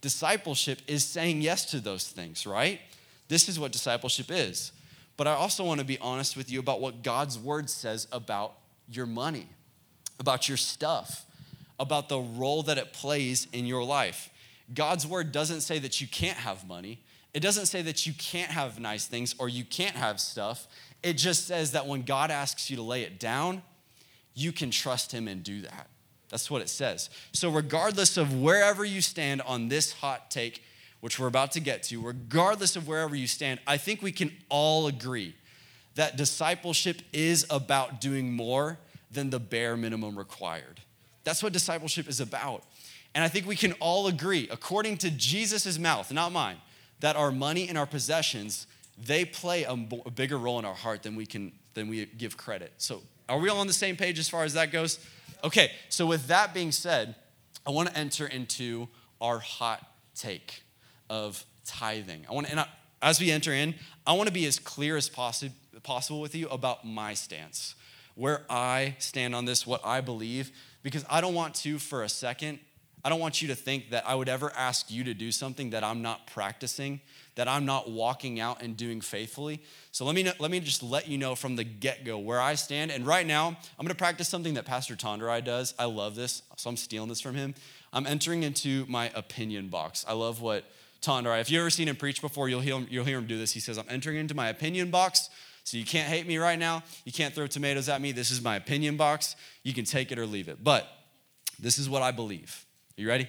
[0.00, 2.80] discipleship is saying yes to those things, right?
[3.28, 4.72] This is what discipleship is.
[5.16, 8.54] But I also want to be honest with you about what God's word says about
[8.88, 9.48] your money,
[10.20, 11.26] about your stuff,
[11.80, 14.30] about the role that it plays in your life.
[14.72, 17.00] God's word doesn't say that you can't have money.
[17.34, 20.66] It doesn't say that you can't have nice things or you can't have stuff.
[21.02, 23.62] It just says that when God asks you to lay it down,
[24.34, 25.88] you can trust Him and do that.
[26.28, 27.10] That's what it says.
[27.32, 30.62] So, regardless of wherever you stand on this hot take,
[31.00, 34.32] which we're about to get to, regardless of wherever you stand, I think we can
[34.48, 35.34] all agree
[35.94, 38.78] that discipleship is about doing more
[39.10, 40.80] than the bare minimum required.
[41.24, 42.64] That's what discipleship is about.
[43.14, 46.58] And I think we can all agree, according to Jesus' mouth, not mine,
[47.00, 51.16] that our money and our possessions, they play a, bigger role in our heart than
[51.16, 52.72] we can than we give credit.
[52.78, 54.98] So are we all on the same page as far as that goes?
[55.44, 57.14] Okay, so with that being said,
[57.66, 58.88] I want to enter into
[59.20, 60.62] our hot take
[61.10, 62.26] of tithing.
[62.28, 62.66] I want to, and I,
[63.02, 63.74] as we enter in,
[64.06, 67.74] I want to be as clear as possi- possible with you about my stance,
[68.14, 70.50] where I stand on this, what I believe,
[70.82, 72.58] because I don't want to, for a second,
[73.04, 75.70] I don't want you to think that I would ever ask you to do something
[75.70, 77.00] that I'm not practicing,
[77.36, 79.62] that I'm not walking out and doing faithfully.
[79.92, 82.54] So let me, let me just let you know from the get go where I
[82.54, 82.90] stand.
[82.90, 85.74] And right now, I'm gonna practice something that Pastor Tonderai does.
[85.78, 87.54] I love this, so I'm stealing this from him.
[87.92, 90.04] I'm entering into my opinion box.
[90.08, 90.64] I love what
[91.00, 91.40] Tonderai.
[91.40, 93.52] If you've ever seen him preach before, you'll hear, him, you'll hear him do this.
[93.52, 95.30] He says, I'm entering into my opinion box.
[95.64, 96.82] So you can't hate me right now.
[97.04, 98.10] You can't throw tomatoes at me.
[98.10, 99.36] This is my opinion box.
[99.62, 100.64] You can take it or leave it.
[100.64, 100.88] But
[101.60, 102.64] this is what I believe.
[102.98, 103.28] You ready?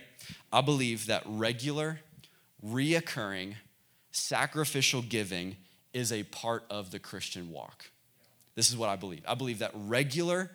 [0.52, 2.00] I believe that regular,
[2.66, 3.54] reoccurring,
[4.10, 5.58] sacrificial giving
[5.94, 7.92] is a part of the Christian walk.
[8.56, 9.22] This is what I believe.
[9.28, 10.50] I believe that regular,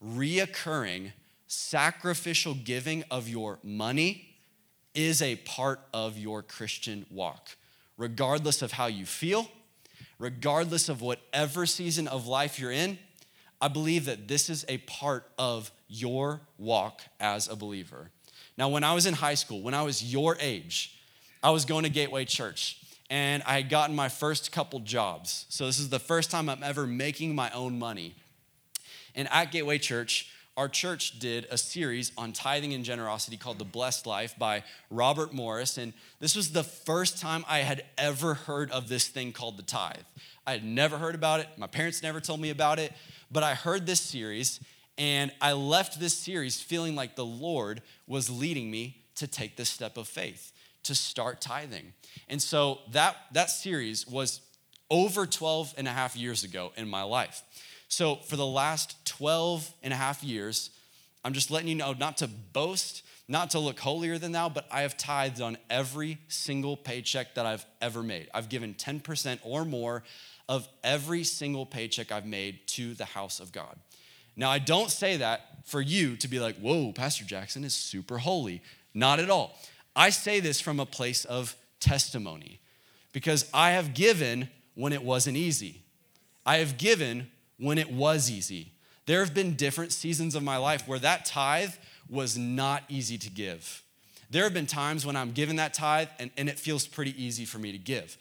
[0.00, 1.10] reoccurring,
[1.48, 4.36] sacrificial giving of your money,
[4.94, 7.56] is a part of your Christian walk.
[7.96, 9.48] Regardless of how you feel,
[10.20, 13.00] regardless of whatever season of life you're in,
[13.60, 18.12] I believe that this is a part of your walk as a believer.
[18.60, 20.94] Now, when I was in high school, when I was your age,
[21.42, 22.76] I was going to Gateway Church
[23.08, 25.46] and I had gotten my first couple jobs.
[25.48, 28.14] So, this is the first time I'm ever making my own money.
[29.14, 33.64] And at Gateway Church, our church did a series on tithing and generosity called The
[33.64, 35.78] Blessed Life by Robert Morris.
[35.78, 39.62] And this was the first time I had ever heard of this thing called the
[39.62, 40.04] tithe.
[40.46, 42.92] I had never heard about it, my parents never told me about it,
[43.32, 44.60] but I heard this series
[45.00, 49.70] and I left this series feeling like the Lord was leading me to take this
[49.70, 51.94] step of faith, to start tithing.
[52.28, 54.42] And so that, that series was
[54.90, 57.42] over 12 and a half years ago in my life.
[57.88, 60.68] So for the last 12 and a half years,
[61.24, 64.66] I'm just letting you know not to boast, not to look holier than thou, but
[64.70, 68.28] I have tithed on every single paycheck that I've ever made.
[68.34, 70.02] I've given 10% or more
[70.46, 73.78] of every single paycheck I've made to the house of God.
[74.36, 78.18] Now, I don't say that for you to be like, whoa, Pastor Jackson is super
[78.18, 78.62] holy.
[78.94, 79.56] Not at all.
[79.94, 82.60] I say this from a place of testimony
[83.12, 85.82] because I have given when it wasn't easy.
[86.46, 88.72] I have given when it was easy.
[89.06, 91.74] There have been different seasons of my life where that tithe
[92.08, 93.82] was not easy to give.
[94.30, 97.44] There have been times when I'm giving that tithe and, and it feels pretty easy
[97.44, 98.16] for me to give.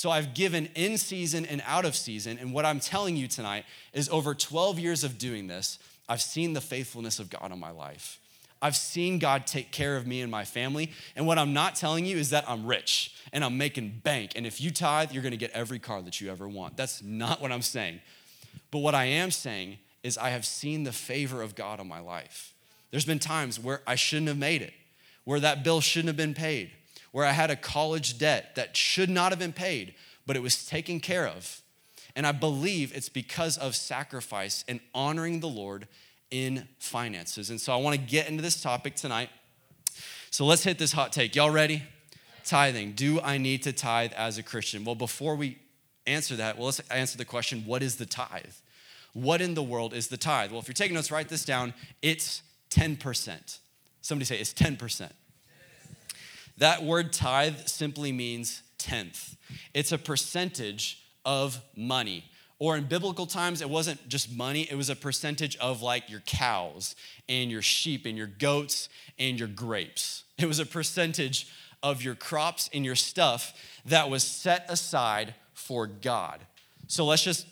[0.00, 2.38] So I've given in season and out of season.
[2.38, 6.54] And what I'm telling you tonight is over 12 years of doing this, I've seen
[6.54, 8.18] the faithfulness of God in my life.
[8.62, 10.90] I've seen God take care of me and my family.
[11.16, 14.32] And what I'm not telling you is that I'm rich and I'm making bank.
[14.36, 16.78] And if you tithe, you're gonna get every car that you ever want.
[16.78, 18.00] That's not what I'm saying.
[18.70, 22.00] But what I am saying is I have seen the favor of God on my
[22.00, 22.54] life.
[22.90, 24.72] There's been times where I shouldn't have made it,
[25.24, 26.70] where that bill shouldn't have been paid,
[27.12, 29.94] where I had a college debt that should not have been paid,
[30.26, 31.62] but it was taken care of.
[32.14, 35.86] And I believe it's because of sacrifice and honoring the Lord
[36.30, 37.50] in finances.
[37.50, 39.30] And so I want to get into this topic tonight.
[40.30, 41.34] So let's hit this hot take.
[41.34, 41.82] Y'all ready?
[42.44, 42.92] Tithing.
[42.92, 44.84] Do I need to tithe as a Christian?
[44.84, 45.58] Well, before we
[46.06, 48.54] answer that, well, let's answer the question what is the tithe?
[49.12, 50.52] What in the world is the tithe?
[50.52, 51.74] Well, if you're taking notes, write this down.
[52.00, 53.58] It's 10%.
[54.00, 55.10] Somebody say it's 10%.
[56.60, 59.36] That word tithe simply means tenth,
[59.74, 62.24] it's a percentage of money.
[62.58, 66.20] Or in biblical times, it wasn't just money, it was a percentage of like your
[66.20, 66.94] cows
[67.26, 70.24] and your sheep and your goats and your grapes.
[70.36, 71.48] It was a percentage
[71.82, 73.54] of your crops and your stuff
[73.86, 76.40] that was set aside for God.
[76.86, 77.46] So let's just,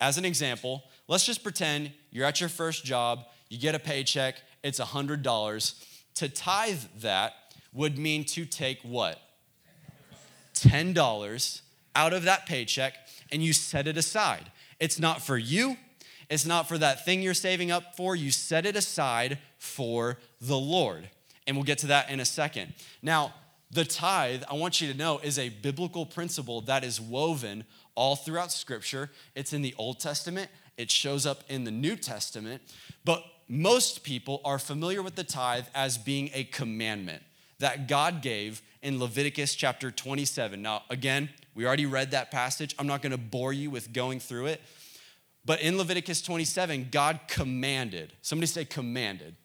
[0.00, 4.34] as an example, let's just pretend you're at your first job, you get a paycheck,
[4.64, 5.84] it's $100.
[6.16, 7.34] To tithe that
[7.72, 9.20] would mean to take what?
[10.54, 11.60] $10
[11.94, 12.94] out of that paycheck
[13.30, 14.50] and you set it aside.
[14.78, 15.76] It's not for you,
[16.28, 18.16] it's not for that thing you're saving up for.
[18.16, 21.10] You set it aside for the Lord.
[21.46, 22.72] And we'll get to that in a second.
[23.02, 23.34] Now,
[23.70, 28.16] the tithe, I want you to know, is a biblical principle that is woven all
[28.16, 29.10] throughout Scripture.
[29.34, 32.62] It's in the Old Testament, it shows up in the New Testament,
[33.04, 37.22] but most people are familiar with the tithe as being a commandment
[37.62, 40.60] that God gave in Leviticus chapter 27.
[40.60, 42.74] Now, again, we already read that passage.
[42.76, 44.60] I'm not going to bore you with going through it.
[45.44, 49.36] But in Leviticus 27, God commanded, somebody say commanded.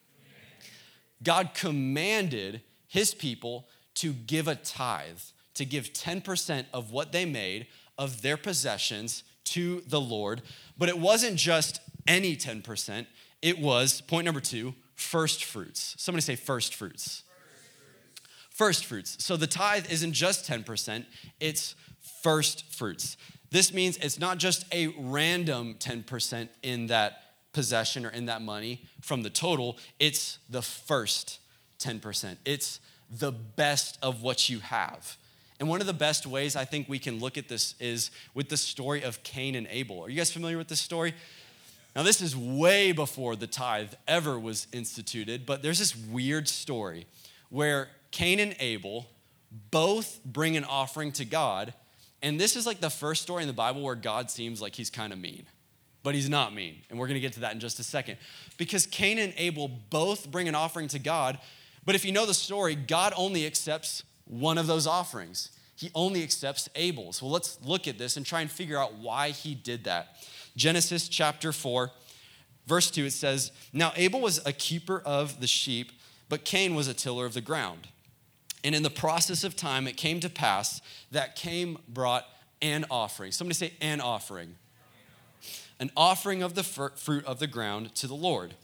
[1.22, 5.20] God commanded his people to give a tithe,
[5.54, 7.68] to give 10% of what they made
[8.00, 10.42] of their possessions to the Lord.
[10.76, 13.06] But it wasn't just any 10%,
[13.44, 15.94] it was, point number two, first fruits.
[16.00, 17.22] Somebody say first fruits
[18.58, 19.24] first fruits.
[19.24, 21.06] So the tithe isn't just 10%,
[21.40, 21.76] it's
[22.24, 23.16] first fruits.
[23.52, 27.22] This means it's not just a random 10% in that
[27.54, 31.40] possession or in that money from the total, it's the first
[31.80, 32.38] 10%.
[32.46, 35.18] It's the best of what you have.
[35.60, 38.50] And one of the best ways I think we can look at this is with
[38.50, 40.04] the story of Cain and Abel.
[40.04, 41.14] Are you guys familiar with this story?
[41.96, 47.08] Now, this is way before the tithe ever was instituted, but there's this weird story
[47.50, 49.08] where Cain and Abel
[49.72, 51.74] both bring an offering to God.
[52.22, 54.90] And this is like the first story in the Bible where God seems like he's
[54.90, 55.46] kind of mean,
[56.04, 56.78] but he's not mean.
[56.90, 58.18] And we're going to get to that in just a second.
[58.58, 61.38] Because Cain and Abel both bring an offering to God.
[61.86, 65.52] But if you know the story, God only accepts one of those offerings.
[65.76, 67.22] He only accepts Abel's.
[67.22, 70.16] Well, let's look at this and try and figure out why he did that.
[70.56, 71.92] Genesis chapter 4,
[72.66, 75.92] verse 2, it says, Now Abel was a keeper of the sheep,
[76.30, 77.90] but Cain was a tiller of the ground.
[78.64, 80.82] And in the process of time, it came to pass
[81.12, 82.26] that Cain brought
[82.62, 83.32] an offering.
[83.32, 84.56] Somebody say, an offering.
[85.80, 88.56] An offering of the fruit of the ground to the Lord.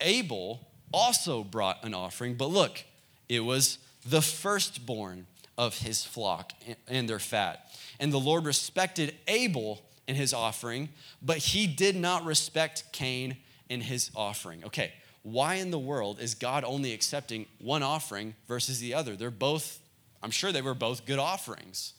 [0.00, 2.84] Abel also brought an offering, but look,
[3.28, 5.26] it was the firstborn
[5.58, 6.52] of his flock
[6.88, 7.66] and their fat.
[7.98, 10.88] And the Lord respected Abel and his offering,
[11.20, 13.36] but he did not respect Cain
[13.68, 14.64] and his offering.
[14.64, 14.92] Okay,
[15.22, 19.16] why in the world is God only accepting one offering versus the other?
[19.16, 19.80] They're both,
[20.22, 21.94] I'm sure they were both good offerings.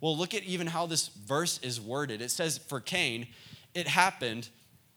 [0.00, 2.20] Well, look at even how this verse is worded.
[2.22, 3.28] It says, For Cain,
[3.74, 4.48] it happened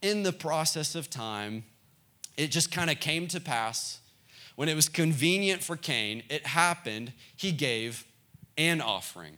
[0.01, 1.63] in the process of time.
[2.37, 3.99] It just kind of came to pass.
[4.55, 8.05] When it was convenient for Cain, it happened, he gave
[8.57, 9.37] an offering.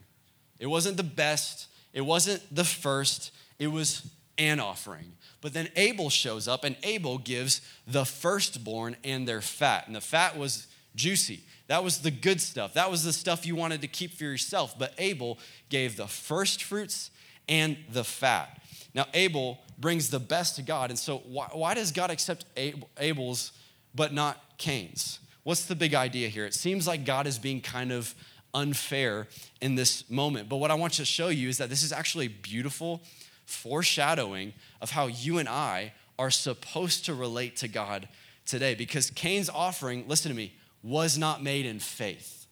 [0.59, 4.07] It wasn't the best, it wasn't the first, it was
[4.37, 5.13] an offering.
[5.41, 9.87] But then Abel shows up, and Abel gives the firstborn and their fat.
[9.87, 11.41] And the fat was juicy.
[11.67, 12.73] That was the good stuff.
[12.73, 14.77] That was the stuff you wanted to keep for yourself.
[14.77, 15.37] But Abel
[15.69, 17.11] gave the first fruits
[17.47, 18.61] and the fat.
[18.93, 20.89] Now, Abel brings the best to God.
[20.89, 22.45] And so, why, why does God accept
[22.97, 23.51] Abel's
[23.93, 25.19] but not Cain's?
[25.43, 26.45] What's the big idea here?
[26.45, 28.13] It seems like God is being kind of
[28.53, 29.27] unfair
[29.61, 30.49] in this moment.
[30.49, 33.01] But what I want to show you is that this is actually beautiful
[33.47, 38.07] foreshadowing of how you and I are supposed to relate to God
[38.45, 38.75] today.
[38.75, 42.45] Because Cain's offering, listen to me, was not made in faith.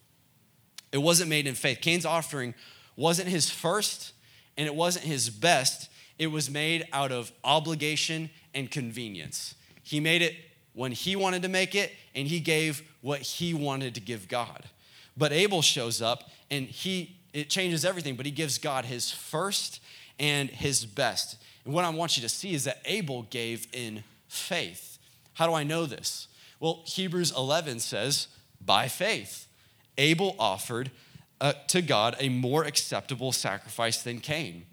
[0.90, 1.80] It wasn't made in faith.
[1.80, 2.54] Cain's offering
[2.96, 4.12] wasn't his first
[4.56, 5.90] and it wasn't his best.
[6.18, 9.54] It was made out of obligation and convenience.
[9.82, 10.34] He made it
[10.72, 14.64] when he wanted to make it and he gave what he wanted to give God.
[15.14, 19.80] But Abel shows up and he it changes everything, but he gives God his first
[20.18, 21.36] and his best.
[21.64, 24.98] And what I want you to see is that Abel gave in faith.
[25.34, 26.28] How do I know this?
[26.60, 28.28] Well, Hebrews 11 says,
[28.64, 29.46] by faith,
[29.98, 30.90] Abel offered
[31.40, 34.64] uh, to God a more acceptable sacrifice than Cain,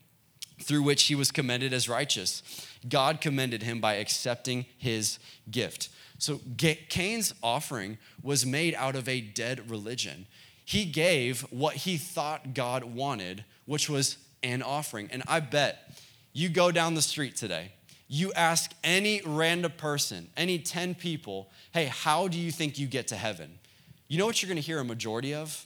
[0.62, 2.42] through which he was commended as righteous.
[2.88, 5.20] God commended him by accepting his
[5.50, 5.90] gift.
[6.18, 10.26] So Cain's offering was made out of a dead religion.
[10.64, 15.10] He gave what he thought God wanted, which was an offering.
[15.12, 15.98] And I bet
[16.34, 17.72] you go down the street today,
[18.08, 23.08] you ask any random person, any 10 people, hey, how do you think you get
[23.08, 23.60] to heaven?
[24.08, 25.66] You know what you're gonna hear a majority of?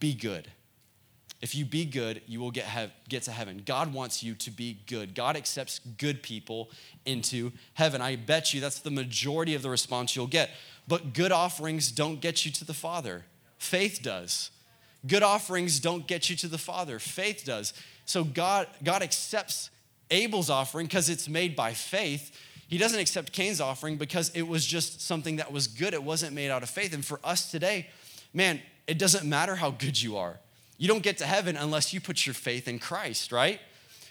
[0.00, 0.48] Be good.
[1.40, 2.66] If you be good, you will get,
[3.08, 3.62] get to heaven.
[3.64, 5.14] God wants you to be good.
[5.14, 6.70] God accepts good people
[7.06, 8.02] into heaven.
[8.02, 10.50] I bet you that's the majority of the response you'll get.
[10.86, 13.24] But good offerings don't get you to the Father,
[13.56, 14.50] faith does.
[15.06, 17.72] Good offerings don't get you to the Father, faith does.
[18.04, 19.70] So God, God accepts
[20.10, 22.36] Abel's offering because it's made by faith.
[22.68, 25.94] He doesn't accept Cain's offering because it was just something that was good.
[25.94, 26.92] It wasn't made out of faith.
[26.92, 27.88] And for us today,
[28.34, 30.38] man, it doesn't matter how good you are.
[30.76, 33.60] You don't get to heaven unless you put your faith in Christ, right?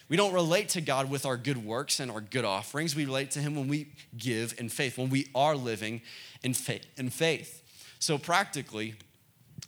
[0.08, 2.96] We don't relate to God with our good works and our good offerings.
[2.96, 6.02] We relate to Him when we give in faith, when we are living
[6.44, 6.86] in faith.
[6.98, 7.64] In faith.
[8.00, 8.96] So, practically,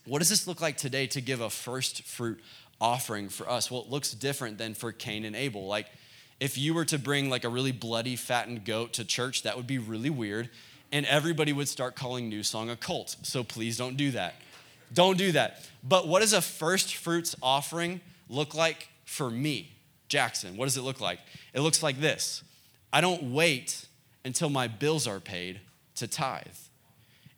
[0.05, 2.39] what does this look like today to give a first fruit
[2.79, 3.69] offering for us?
[3.69, 5.67] Well, it looks different than for Cain and Abel.
[5.67, 5.87] Like,
[6.39, 9.67] if you were to bring like a really bloody, fattened goat to church, that would
[9.67, 10.49] be really weird.
[10.91, 13.15] And everybody would start calling New Song a cult.
[13.21, 14.35] So please don't do that.
[14.93, 15.69] Don't do that.
[15.83, 19.71] But what does a first fruits offering look like for me,
[20.09, 20.57] Jackson?
[20.57, 21.19] What does it look like?
[21.53, 22.43] It looks like this
[22.91, 23.85] I don't wait
[24.25, 25.61] until my bills are paid
[25.95, 26.47] to tithe.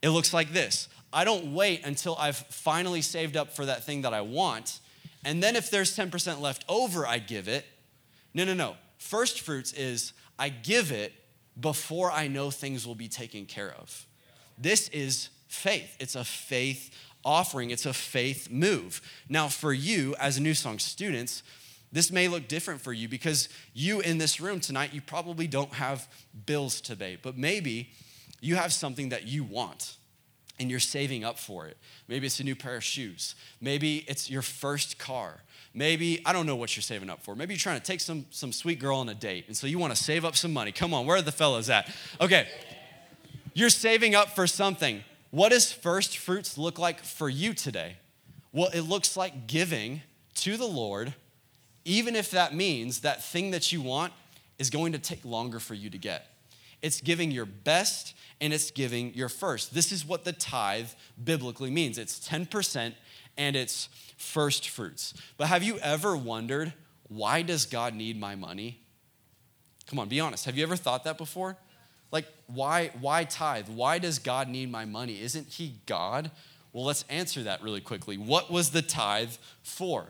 [0.02, 4.02] It looks like this I don't wait until I've finally saved up for that thing
[4.02, 4.80] that I want.
[5.24, 7.66] And then if there's 10% left over, I give it.
[8.34, 8.76] No, no, no.
[8.98, 11.14] First fruits is I give it
[11.60, 14.08] before I know things will be taken care of.
[14.58, 15.96] This is faith.
[16.00, 16.90] It's a faith
[17.26, 19.02] offering, it's a faith move.
[19.30, 21.44] Now, for you as New Song students,
[21.92, 25.74] this may look different for you because you in this room tonight, you probably don't
[25.74, 26.08] have
[26.46, 27.92] bills to pay, but maybe
[28.42, 29.96] you have something that you want
[30.60, 31.78] and you're saving up for it.
[32.08, 33.36] Maybe it's a new pair of shoes.
[33.60, 35.42] Maybe it's your first car.
[35.74, 37.36] Maybe, I don't know what you're saving up for.
[37.36, 39.80] Maybe you're trying to take some, some sweet girl on a date, and so you
[39.80, 40.72] want to save up some money.
[40.72, 41.90] Come on, where are the fellas at?
[42.22, 42.48] Okay,
[43.54, 45.04] you're saving up for something.
[45.32, 47.96] What does first fruits look like for you today?
[48.52, 50.02] Well, it looks like giving
[50.36, 51.16] to the Lord,
[51.86, 54.14] even if that means that thing that you want
[54.60, 56.28] is going to take longer for you to get.
[56.84, 59.74] It's giving your best and it's giving your first.
[59.74, 60.90] This is what the tithe
[61.24, 62.94] biblically means it's 10%
[63.38, 65.14] and it's first fruits.
[65.38, 66.74] But have you ever wondered,
[67.08, 68.82] why does God need my money?
[69.88, 70.46] Come on, be honest.
[70.46, 71.58] Have you ever thought that before?
[72.12, 73.70] Like, why, why tithe?
[73.70, 75.22] Why does God need my money?
[75.22, 76.32] Isn't He God?
[76.74, 78.18] Well, let's answer that really quickly.
[78.18, 79.32] What was the tithe
[79.62, 80.08] for?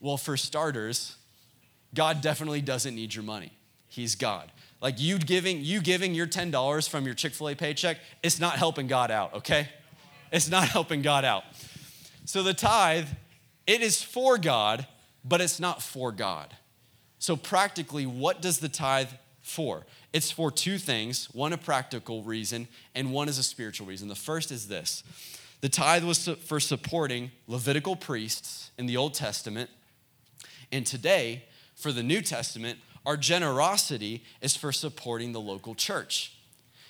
[0.00, 1.16] Well, for starters,
[1.94, 3.52] God definitely doesn't need your money.
[3.88, 4.50] He's God.
[4.82, 9.12] Like you giving, you giving your $10 from your Chick-fil-A paycheck, it's not helping God
[9.12, 9.68] out, okay?
[10.32, 11.44] It's not helping God out.
[12.24, 13.06] So the tithe,
[13.66, 14.86] it is for God,
[15.24, 16.56] but it's not for God.
[17.20, 19.10] So practically, what does the tithe
[19.40, 19.86] for?
[20.12, 24.08] It's for two things one a practical reason, and one is a spiritual reason.
[24.08, 25.04] The first is this
[25.60, 29.70] the tithe was for supporting Levitical priests in the Old Testament,
[30.72, 31.44] and today,
[31.76, 36.36] for the New Testament, our generosity is for supporting the local church.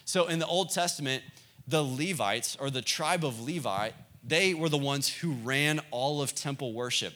[0.04, 1.22] So in the Old Testament,
[1.66, 3.90] the Levites or the tribe of Levi,
[4.22, 7.14] they were the ones who ran all of temple worship.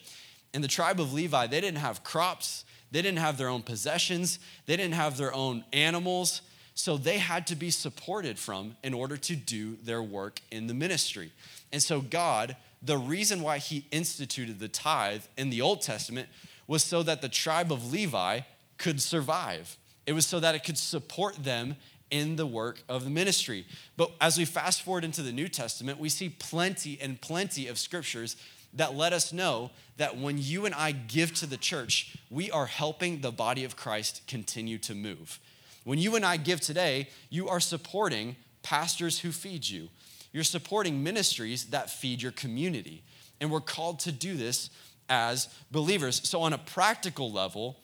[0.55, 4.39] In the tribe of Levi, they didn't have crops, they didn't have their own possessions,
[4.67, 6.43] they didn't have their own animals.
[6.75, 10.75] So they had to be supported from in order to do their work in the
[10.75, 11.33] ministry.
[11.73, 16.29] And so, God, the reason why He instituted the tithe in the Old Testament
[16.67, 18.41] was so that the tribe of Levi
[18.79, 19.77] could survive.
[20.07, 21.77] It was so that it could support them
[22.11, 23.67] in the work of the ministry.
[23.97, 27.79] But as we fast forward into the New Testament, we see plenty and plenty of
[27.79, 28.37] scriptures
[28.75, 32.67] that let us know that when you and I give to the church, we are
[32.67, 35.41] helping the body of Christ continue to move.
[35.85, 39.89] When you and I give today, you are supporting pastors who feed you.
[40.33, 43.03] You're supporting ministries that feed your community.
[43.41, 44.69] And we're called to do this
[45.09, 46.29] as believers.
[46.29, 47.79] So, on a practical level,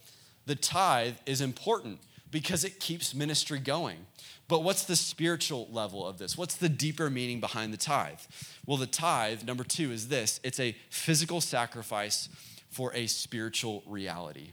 [0.47, 4.07] the tithe is important because it keeps ministry going.
[4.49, 6.36] But what's the spiritual level of this?
[6.36, 8.20] What's the deeper meaning behind the tithe?
[8.66, 12.28] Well, the tithe, number two, is this it's a physical sacrifice
[12.70, 14.51] for a spiritual reality.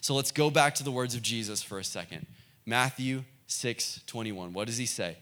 [0.00, 2.26] So let's go back to the words of Jesus for a second.
[2.66, 4.52] Matthew 6 21.
[4.52, 5.18] What does he say?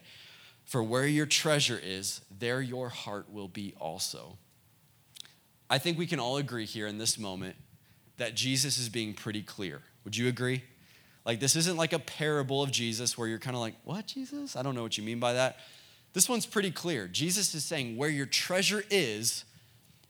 [0.65, 4.37] For where your treasure is, there your heart will be also.
[5.69, 7.55] I think we can all agree here in this moment
[8.19, 9.81] that Jesus is being pretty clear.
[10.05, 10.63] Would you agree?
[11.25, 14.55] Like, this isn't like a parable of Jesus where you're kind of like, what, Jesus?
[14.55, 15.57] I don't know what you mean by that.
[16.13, 17.07] This one's pretty clear.
[17.07, 19.43] Jesus is saying, where your treasure is,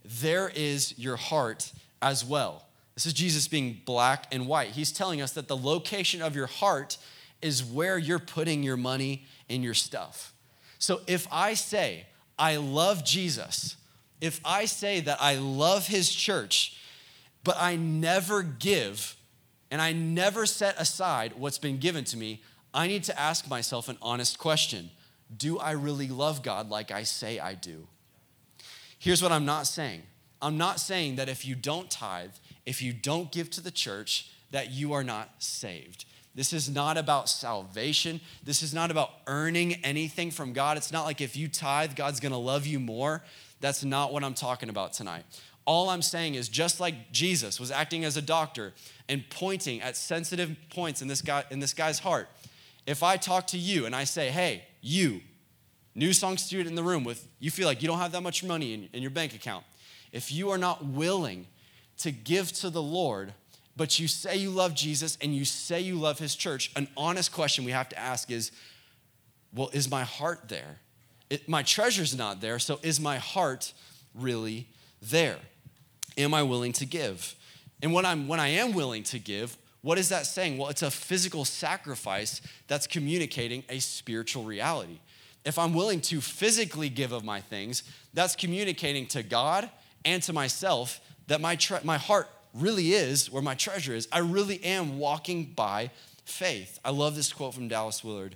[0.05, 2.65] there is your heart as well.
[2.95, 4.71] This is Jesus being black and white.
[4.71, 6.97] He's telling us that the location of your heart
[7.41, 10.33] is where you're putting your money and your stuff.
[10.77, 12.05] So if I say,
[12.37, 13.75] I love Jesus,
[14.21, 16.77] if I say that I love his church,
[17.43, 19.15] but I never give
[19.71, 22.41] and I never set aside what's been given to me,
[22.73, 24.89] I need to ask myself an honest question
[25.35, 27.87] Do I really love God like I say I do?
[28.97, 30.03] Here's what I'm not saying
[30.41, 32.31] I'm not saying that if you don't tithe,
[32.65, 36.05] if you don't give to the church, that you are not saved.
[36.35, 38.21] This is not about salvation.
[38.43, 40.77] This is not about earning anything from God.
[40.77, 43.23] It's not like if you tithe, God's gonna love you more.
[43.61, 45.25] That's not what I'm talking about tonight.
[45.69, 48.73] All I'm saying is just like Jesus was acting as a doctor
[49.07, 52.27] and pointing at sensitive points in this guy in this guy's heart.
[52.87, 55.21] If I talk to you and I say, "Hey, you,
[55.93, 58.43] new song student in the room with you feel like you don't have that much
[58.43, 59.63] money in, in your bank account.
[60.11, 61.45] If you are not willing
[61.97, 63.35] to give to the Lord,
[63.77, 67.31] but you say you love Jesus and you say you love his church, an honest
[67.31, 68.51] question we have to ask is,
[69.53, 70.79] well, is my heart there?
[71.29, 73.71] It, my treasure's not there, so is my heart
[74.15, 74.67] really
[74.99, 75.37] there?
[76.17, 77.35] Am I willing to give?
[77.81, 80.57] And when, I'm, when I am willing to give, what is that saying?
[80.57, 84.99] Well, it's a physical sacrifice that's communicating a spiritual reality.
[85.45, 87.83] If I'm willing to physically give of my things,
[88.13, 89.69] that's communicating to God
[90.03, 94.07] and to myself that my, tre- my heart really is where my treasure is.
[94.11, 95.91] I really am walking by
[96.25, 96.79] faith.
[96.83, 98.35] I love this quote from Dallas Willard.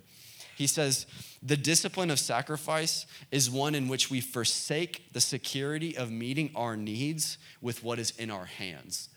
[0.55, 1.05] He says,
[1.41, 6.75] The discipline of sacrifice is one in which we forsake the security of meeting our
[6.75, 9.09] needs with what is in our hands.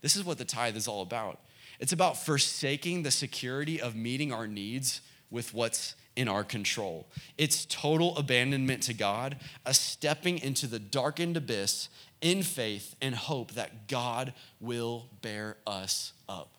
[0.00, 1.40] This is what the tithe is all about.
[1.80, 5.00] It's about forsaking the security of meeting our needs
[5.30, 7.06] with what's in our control.
[7.38, 11.88] It's total abandonment to God, a stepping into the darkened abyss
[12.20, 16.50] in faith and hope that God will bear us up.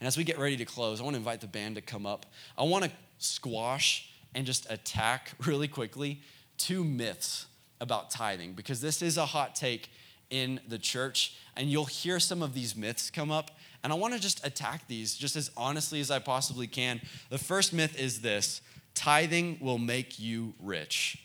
[0.00, 2.06] And as we get ready to close, I want to invite the band to come
[2.06, 2.26] up.
[2.56, 6.22] I want to squash and just attack really quickly
[6.56, 7.46] two myths
[7.80, 9.90] about tithing because this is a hot take
[10.30, 13.50] in the church and you'll hear some of these myths come up
[13.82, 17.00] and I want to just attack these just as honestly as I possibly can.
[17.30, 18.60] The first myth is this
[18.94, 21.18] tithing will make you rich.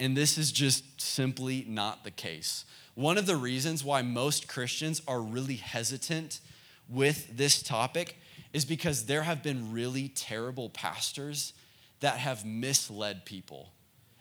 [0.00, 2.64] And this is just simply not the case.
[2.94, 6.40] One of the reasons why most Christians are really hesitant
[6.88, 8.16] with this topic
[8.52, 11.54] is because there have been really terrible pastors
[12.00, 13.70] that have misled people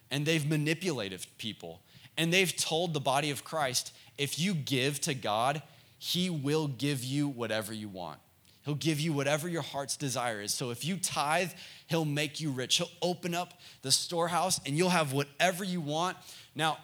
[0.10, 1.82] and they've manipulated people
[2.18, 5.62] and they've told the body of Christ if you give to God,
[5.98, 8.20] He will give you whatever you want.
[8.64, 10.54] He'll give you whatever your heart's desire is.
[10.54, 11.52] So if you tithe,
[11.88, 12.78] He'll make you rich.
[12.78, 16.18] He'll open up the storehouse and you'll have whatever you want.
[16.54, 16.78] Now,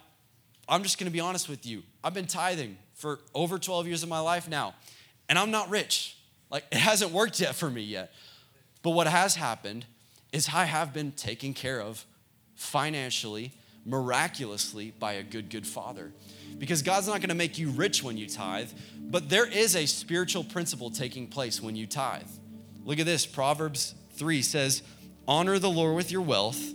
[0.68, 1.82] I'm just gonna be honest with you.
[2.02, 4.74] I've been tithing for over 12 years of my life now
[5.28, 6.16] and I'm not rich.
[6.50, 8.12] Like, it hasn't worked yet for me yet.
[8.82, 9.84] But what has happened
[10.32, 12.04] is I have been taken care of
[12.54, 13.52] financially,
[13.84, 16.12] miraculously by a good, good father.
[16.58, 20.44] Because God's not gonna make you rich when you tithe, but there is a spiritual
[20.44, 22.28] principle taking place when you tithe.
[22.84, 24.82] Look at this Proverbs 3 says,
[25.26, 26.74] Honor the Lord with your wealth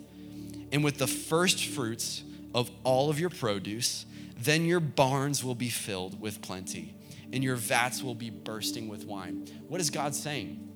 [0.71, 2.23] and with the first fruits
[2.53, 4.05] of all of your produce,
[4.37, 6.93] then your barns will be filled with plenty
[7.33, 9.47] and your vats will be bursting with wine.
[9.67, 10.69] What is God saying?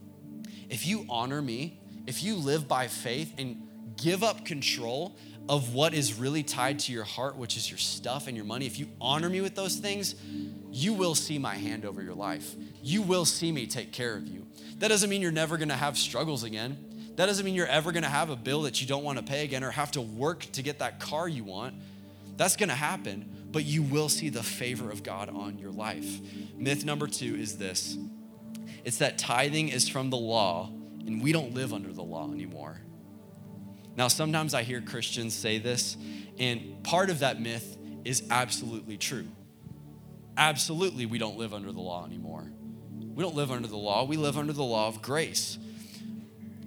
[0.69, 5.15] If you honor me, if you live by faith and give up control
[5.47, 8.65] of what is really tied to your heart, which is your stuff and your money,
[8.65, 10.15] if you honor me with those things,
[10.71, 12.55] you will see my hand over your life.
[12.81, 14.45] You will see me take care of you.
[14.79, 16.77] That doesn't mean you're never gonna have struggles again.
[17.15, 19.63] That doesn't mean you're ever gonna have a bill that you don't wanna pay again
[19.63, 21.75] or have to work to get that car you want.
[22.35, 26.19] That's gonna happen but you will see the favor of God on your life.
[26.55, 27.97] Myth number two is this
[28.85, 30.71] it's that tithing is from the law,
[31.07, 32.79] and we don't live under the law anymore.
[33.95, 35.97] Now, sometimes I hear Christians say this,
[36.37, 39.25] and part of that myth is absolutely true.
[40.37, 42.51] Absolutely, we don't live under the law anymore.
[43.15, 45.57] We don't live under the law, we live under the law of grace.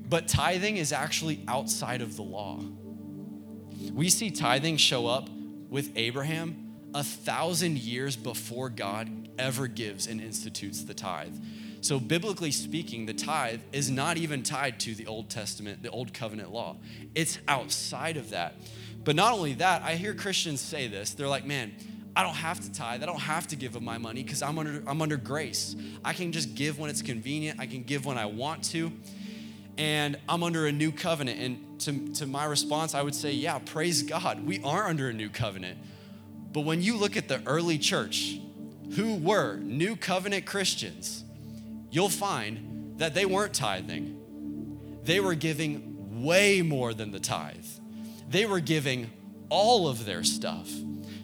[0.08, 2.58] But tithing is actually outside of the law.
[3.92, 5.28] We see tithing show up
[5.68, 11.34] with Abraham a thousand years before God ever gives and institutes the tithe.
[11.82, 16.12] So, biblically speaking, the tithe is not even tied to the Old Testament, the Old
[16.12, 16.76] Covenant law.
[17.14, 18.54] It's outside of that.
[19.02, 21.14] But not only that, I hear Christians say this.
[21.14, 21.72] They're like, man,
[22.14, 23.02] I don't have to tithe.
[23.02, 25.74] I don't have to give of my money because I'm under, I'm under grace.
[26.04, 27.58] I can just give when it's convenient.
[27.58, 28.92] I can give when I want to.
[29.78, 31.40] And I'm under a new covenant.
[31.40, 34.46] And to, to my response, I would say, yeah, praise God.
[34.46, 35.78] We are under a new covenant.
[36.52, 38.38] But when you look at the early church,
[38.96, 41.24] who were new covenant Christians,
[41.90, 45.00] you'll find that they weren't tithing.
[45.04, 47.64] They were giving way more than the tithe.
[48.28, 49.10] They were giving
[49.48, 50.70] all of their stuff.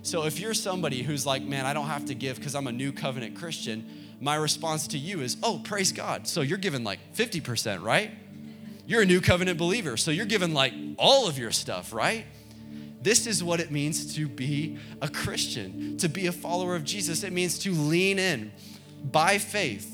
[0.02, 2.72] So if you're somebody who's like, man, I don't have to give because I'm a
[2.72, 3.86] new covenant Christian,
[4.20, 6.26] my response to you is, oh, praise God.
[6.26, 8.12] So you're giving like 50%, right?
[8.86, 9.96] You're a new covenant believer.
[9.96, 12.24] So you're giving like all of your stuff, right?
[13.00, 17.22] This is what it means to be a Christian, to be a follower of Jesus.
[17.22, 18.52] It means to lean in
[19.04, 19.92] by faith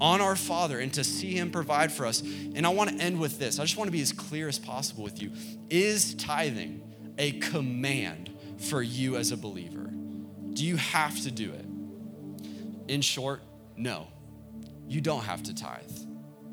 [0.00, 2.20] on our Father and to see Him provide for us.
[2.20, 3.58] And I want to end with this.
[3.58, 5.32] I just want to be as clear as possible with you.
[5.70, 6.82] Is tithing
[7.18, 9.90] a command for you as a believer?
[10.52, 11.64] Do you have to do it?
[12.88, 13.40] In short,
[13.76, 14.08] no.
[14.86, 15.90] You don't have to tithe.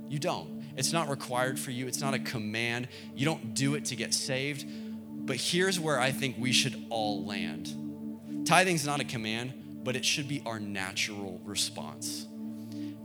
[0.07, 0.63] You don't.
[0.77, 2.87] It's not required for you, it's not a command.
[3.13, 4.65] You don't do it to get saved
[5.29, 7.75] but here's where I think we should all land
[8.47, 9.53] tithing is not a command,
[9.83, 12.25] but it should be our natural response.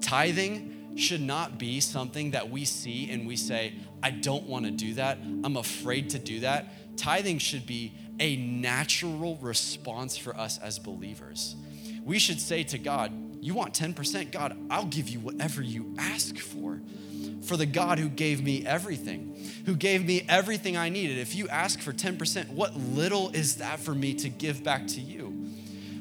[0.01, 4.71] Tithing should not be something that we see and we say, I don't want to
[4.71, 5.19] do that.
[5.19, 6.97] I'm afraid to do that.
[6.97, 11.57] Tithing should be a natural response for us as believers.
[12.05, 13.13] We should say to God,
[13.43, 14.33] You want 10%?
[14.33, 16.81] God, I'll give you whatever you ask for
[17.45, 19.37] for the God who gave me everything,
[19.67, 21.19] who gave me everything I needed.
[21.19, 25.01] If you ask for 10%, what little is that for me to give back to
[25.01, 25.27] you?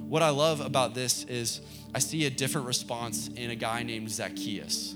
[0.07, 1.61] What I love about this is
[1.93, 4.95] I see a different response in a guy named Zacchaeus.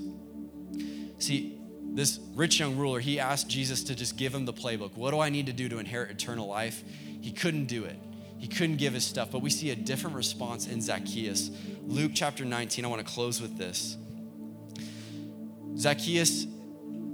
[1.18, 4.96] See, this rich young ruler, he asked Jesus to just give him the playbook.
[4.96, 6.84] What do I need to do to inherit eternal life?
[7.20, 7.96] He couldn't do it.
[8.38, 11.50] He couldn't give his stuff, but we see a different response in Zacchaeus.
[11.82, 13.96] Luke chapter 19, I want to close with this.
[15.78, 16.46] Zacchaeus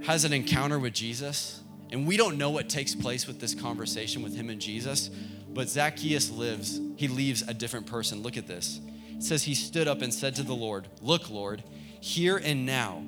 [0.03, 1.61] has an encounter with Jesus,
[1.91, 5.09] and we don't know what takes place with this conversation with him and Jesus,
[5.49, 8.21] but Zacchaeus lives, he leaves a different person.
[8.23, 8.79] Look at this.
[9.15, 11.63] It says, He stood up and said to the Lord, Look, Lord,
[12.01, 13.03] here and now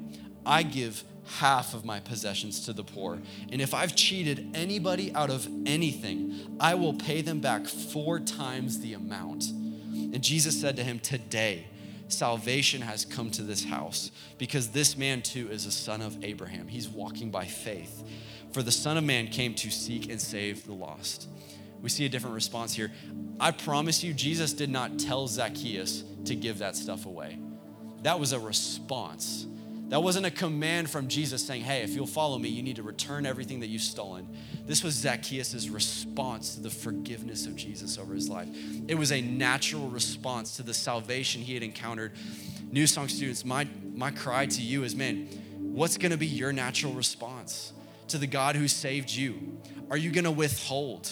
[0.46, 1.04] I give
[1.40, 3.20] half of my possessions to the poor.
[3.52, 8.80] And if I've cheated anybody out of anything, I will pay them back four times
[8.80, 9.50] the amount.
[9.50, 11.68] And Jesus said to him, Today,
[12.08, 16.68] salvation has come to this house because this man too is a son of Abraham.
[16.68, 18.04] He's walking by faith.
[18.52, 21.28] For the Son of Man came to seek and save the lost.
[21.82, 22.92] We see a different response here.
[23.40, 27.38] I promise you, Jesus did not tell Zacchaeus to give that stuff away.
[28.04, 29.46] That was a response
[29.90, 32.84] that wasn't a command from Jesus saying, hey, if you'll follow me, you need to
[32.84, 34.28] return everything that you've stolen.
[34.66, 38.50] This was Zacchaeus' response to the forgiveness of Jesus over his life.
[38.88, 42.12] It was a natural response to the salvation he had encountered.
[42.70, 45.28] New Song students, my, my cry to you is, man,
[45.58, 47.72] what's gonna be your natural response
[48.10, 49.58] to the God who saved you?
[49.90, 51.12] Are you gonna withhold?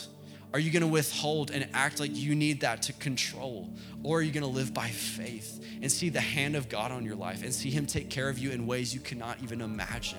[0.56, 3.68] Are you gonna withhold and act like you need that to control?
[4.04, 7.18] Or are you gonna live by faith and see the hand of God on your
[7.18, 10.18] life and see Him take care of you in ways you cannot even imagine?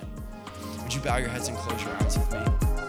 [0.83, 2.86] Would you bow your heads and close your eyes with me?